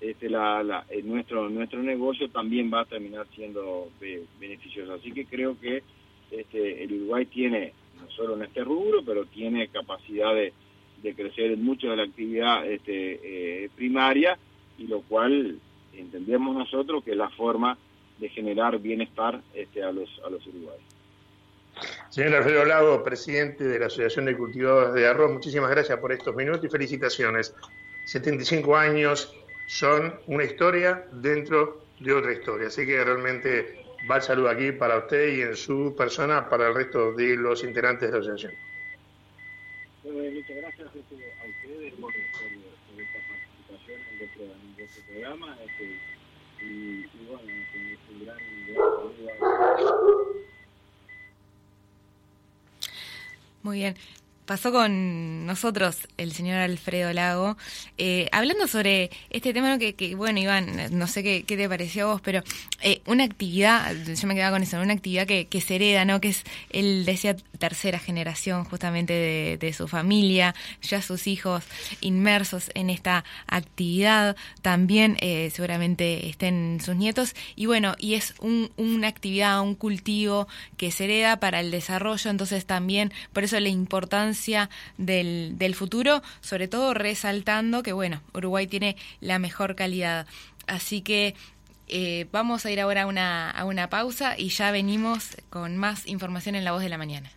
este, 0.00 0.28
la, 0.28 0.62
la, 0.62 0.84
nuestro 1.04 1.48
nuestro 1.48 1.82
negocio 1.82 2.28
también 2.28 2.70
va 2.72 2.80
a 2.80 2.84
terminar 2.84 3.26
siendo 3.34 3.88
beneficioso. 4.40 4.94
Así 4.94 5.12
que 5.12 5.26
creo 5.26 5.58
que 5.60 5.82
este, 6.30 6.82
el 6.82 6.92
Uruguay 6.92 7.26
tiene, 7.26 7.72
no 8.00 8.10
solo 8.10 8.36
en 8.36 8.42
este 8.42 8.64
rubro, 8.64 9.02
pero 9.04 9.24
tiene 9.26 9.68
capacidad 9.68 10.34
de, 10.34 10.52
de 11.02 11.14
crecer 11.14 11.52
en 11.52 11.62
mucho 11.62 11.90
de 11.90 11.96
la 11.96 12.04
actividad 12.04 12.66
este, 12.66 13.64
eh, 13.64 13.70
primaria 13.76 14.38
y 14.78 14.86
lo 14.86 15.02
cual 15.02 15.58
entendemos 15.92 16.56
nosotros 16.56 17.04
que 17.04 17.12
es 17.12 17.16
la 17.16 17.30
forma 17.30 17.78
de 18.18 18.28
generar 18.28 18.78
bienestar 18.78 19.40
este, 19.54 19.82
a, 19.82 19.92
los, 19.92 20.08
a 20.24 20.30
los 20.30 20.44
uruguayos. 20.46 20.82
Señor 22.08 22.36
Alfredo 22.36 22.64
Lago, 22.64 23.02
presidente 23.02 23.64
de 23.64 23.78
la 23.78 23.86
Asociación 23.86 24.26
de 24.26 24.36
Cultivadores 24.36 24.94
de 24.94 25.06
Arroz, 25.06 25.32
muchísimas 25.32 25.70
gracias 25.70 25.98
por 25.98 26.12
estos 26.12 26.34
minutos 26.34 26.64
y 26.64 26.68
felicitaciones. 26.68 27.54
75 28.06 28.76
años 28.76 29.34
son 29.66 30.18
una 30.26 30.44
historia 30.44 31.06
dentro 31.12 31.84
de 32.00 32.12
otra 32.12 32.32
historia, 32.32 32.68
así 32.68 32.86
que 32.86 33.02
realmente 33.02 33.84
va 34.10 34.16
el 34.16 34.22
saludo 34.22 34.50
aquí 34.50 34.72
para 34.72 34.98
usted 34.98 35.36
y 35.36 35.42
en 35.42 35.56
su 35.56 35.94
persona 35.96 36.48
para 36.48 36.68
el 36.68 36.74
resto 36.74 37.12
de 37.12 37.36
los 37.36 37.64
integrantes 37.64 38.10
de 38.10 38.18
la 38.18 38.20
asociación. 38.20 38.52
muchas 40.04 40.56
gracias 40.56 40.88
este, 40.94 41.14
a 41.14 41.46
ustedes 41.48 41.94
por, 41.94 42.12
esta 42.14 43.18
participación 43.28 44.00
en 44.12 44.84
este 44.84 45.00
programa 45.10 45.58
este, 45.64 45.98
y, 46.64 47.06
bueno, 47.26 47.42
es 47.50 47.98
un 48.10 48.24
gran, 48.24 48.38
Muy 53.62 53.78
bien. 53.78 53.94
Pasó 54.46 54.72
con 54.72 55.46
nosotros 55.46 56.06
el 56.18 56.32
señor 56.34 56.58
Alfredo 56.58 57.10
Lago, 57.14 57.56
eh, 57.96 58.28
hablando 58.30 58.68
sobre 58.68 59.10
este 59.30 59.54
tema 59.54 59.78
que, 59.78 59.94
que, 59.94 60.14
bueno, 60.16 60.38
Iván, 60.38 60.68
no 60.90 61.06
sé 61.06 61.22
qué, 61.22 61.44
qué 61.44 61.56
te 61.56 61.66
pareció 61.66 62.04
a 62.04 62.12
vos, 62.12 62.20
pero 62.20 62.42
eh, 62.82 63.00
una 63.06 63.24
actividad, 63.24 63.94
yo 63.94 64.28
me 64.28 64.34
quedaba 64.34 64.56
con 64.56 64.62
eso, 64.62 64.78
una 64.78 64.92
actividad 64.92 65.26
que, 65.26 65.46
que 65.46 65.62
se 65.62 65.76
hereda, 65.76 66.04
¿no? 66.04 66.20
Que 66.20 66.28
es, 66.28 66.44
él 66.68 67.06
decía, 67.06 67.36
tercera 67.58 67.98
generación 67.98 68.64
justamente 68.64 69.14
de, 69.14 69.56
de, 69.58 69.72
su 69.72 69.88
familia, 69.88 70.54
ya 70.82 71.00
sus 71.00 71.26
hijos 71.26 71.64
inmersos 72.02 72.70
en 72.74 72.90
esta 72.90 73.24
actividad, 73.46 74.36
también 74.60 75.16
eh, 75.20 75.50
seguramente 75.54 76.28
estén 76.28 76.80
sus 76.84 76.96
nietos, 76.96 77.34
y 77.56 77.64
bueno, 77.64 77.94
y 77.98 78.12
es 78.12 78.34
un, 78.40 78.70
una 78.76 79.08
actividad, 79.08 79.62
un 79.62 79.74
cultivo 79.74 80.48
que 80.76 80.90
se 80.90 81.04
hereda 81.04 81.40
para 81.40 81.60
el 81.60 81.70
desarrollo, 81.70 82.30
entonces 82.30 82.66
también, 82.66 83.10
por 83.32 83.44
eso 83.44 83.58
la 83.58 83.70
importancia 83.70 84.33
del, 84.98 85.54
del 85.56 85.74
futuro, 85.74 86.22
sobre 86.40 86.68
todo 86.68 86.94
resaltando 86.94 87.82
que, 87.82 87.92
bueno, 87.92 88.20
Uruguay 88.32 88.66
tiene 88.66 88.96
la 89.20 89.38
mejor 89.38 89.74
calidad. 89.74 90.26
Así 90.66 91.02
que 91.02 91.34
eh, 91.88 92.26
vamos 92.32 92.64
a 92.64 92.70
ir 92.70 92.80
ahora 92.80 93.02
a 93.02 93.06
una, 93.06 93.50
a 93.50 93.64
una 93.64 93.90
pausa 93.90 94.34
y 94.38 94.48
ya 94.48 94.70
venimos 94.70 95.36
con 95.50 95.76
más 95.76 96.06
información 96.06 96.54
en 96.54 96.64
la 96.64 96.72
voz 96.72 96.82
de 96.82 96.88
la 96.88 96.98
mañana. 96.98 97.30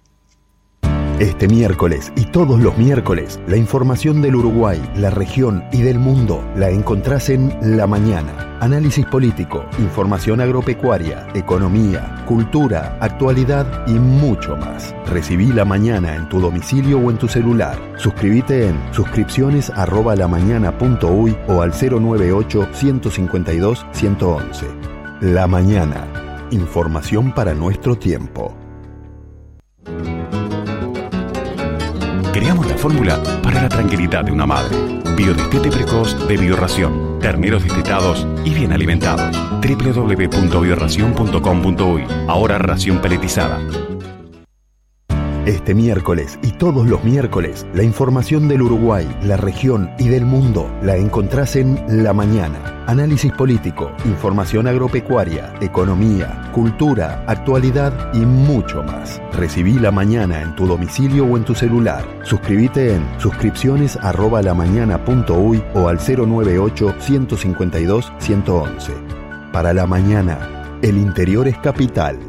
Este 1.19 1.47
miércoles 1.47 2.13
y 2.15 2.25
todos 2.25 2.59
los 2.59 2.77
miércoles, 2.77 3.39
la 3.47 3.57
información 3.57 4.21
del 4.21 4.35
Uruguay, 4.35 4.79
la 4.95 5.09
región 5.09 5.63
y 5.71 5.81
del 5.81 5.97
mundo 5.97 6.47
la 6.55 6.69
encontrás 6.69 7.31
en 7.31 7.51
La 7.75 7.87
Mañana. 7.87 8.59
Análisis 8.59 9.03
político, 9.07 9.65
información 9.79 10.41
agropecuaria, 10.41 11.27
economía, 11.33 12.23
cultura, 12.27 12.99
actualidad 13.01 13.87
y 13.87 13.93
mucho 13.93 14.55
más. 14.57 14.93
Recibí 15.07 15.47
La 15.47 15.65
Mañana 15.65 16.15
en 16.15 16.29
tu 16.29 16.39
domicilio 16.39 16.99
o 16.99 17.09
en 17.09 17.17
tu 17.17 17.27
celular. 17.27 17.79
Suscríbete 17.97 18.67
en 18.67 18.79
suscripciones 18.93 19.71
arroba 19.71 20.15
lamañana.uy 20.15 21.35
o 21.47 21.61
al 21.63 21.71
098 21.71 22.67
152 22.73 23.87
111. 23.91 24.67
La 25.21 25.47
Mañana. 25.47 26.05
Información 26.51 27.33
para 27.33 27.55
nuestro 27.55 27.95
tiempo. 27.95 28.55
Creamos 32.37 32.67
la 32.67 32.77
fórmula 32.77 33.19
para 33.41 33.63
la 33.63 33.67
tranquilidad 33.67 34.23
de 34.23 34.31
una 34.31 34.45
madre. 34.45 34.77
Biodestete 35.15 35.71
precoz 35.71 36.27
de 36.27 36.37
Bioración. 36.37 37.17
Terneros 37.19 37.63
destetados 37.63 38.27
y 38.45 38.53
bien 38.53 38.73
alimentados. 38.73 39.35
www.bioración.com.uy 39.59 42.03
Ahora 42.27 42.59
ración 42.59 43.01
peletizada. 43.01 43.59
Este 45.47 45.73
miércoles 45.73 46.37
y 46.43 46.51
todos 46.51 46.85
los 46.87 47.05
miércoles, 47.05 47.65
la 47.73 47.83
información 47.83 48.49
del 48.49 48.63
Uruguay, 48.63 49.07
la 49.23 49.37
región 49.37 49.89
y 49.97 50.09
del 50.09 50.25
mundo 50.25 50.69
la 50.81 50.97
encontrás 50.97 51.55
en 51.55 52.03
La 52.03 52.11
Mañana. 52.11 52.83
Análisis 52.85 53.31
político, 53.31 53.89
información 54.03 54.67
agropecuaria, 54.67 55.53
economía, 55.61 56.51
cultura, 56.53 57.23
actualidad 57.27 58.13
y 58.13 58.25
mucho 58.25 58.83
más. 58.83 59.21
Recibí 59.31 59.79
La 59.79 59.89
Mañana 59.89 60.41
en 60.41 60.53
tu 60.57 60.67
domicilio 60.67 61.25
o 61.25 61.37
en 61.37 61.45
tu 61.45 61.55
celular. 61.55 62.03
Suscríbete 62.23 62.95
en 62.95 63.05
suscripciones 63.17 63.95
arroba 64.01 64.41
lamañana.uy 64.41 65.63
o 65.75 65.87
al 65.87 65.97
098 65.97 66.95
152 66.99 68.11
111. 68.19 68.91
Para 69.53 69.73
La 69.73 69.87
Mañana, 69.87 70.77
el 70.81 70.97
interior 70.97 71.47
es 71.47 71.57
capital. 71.59 72.19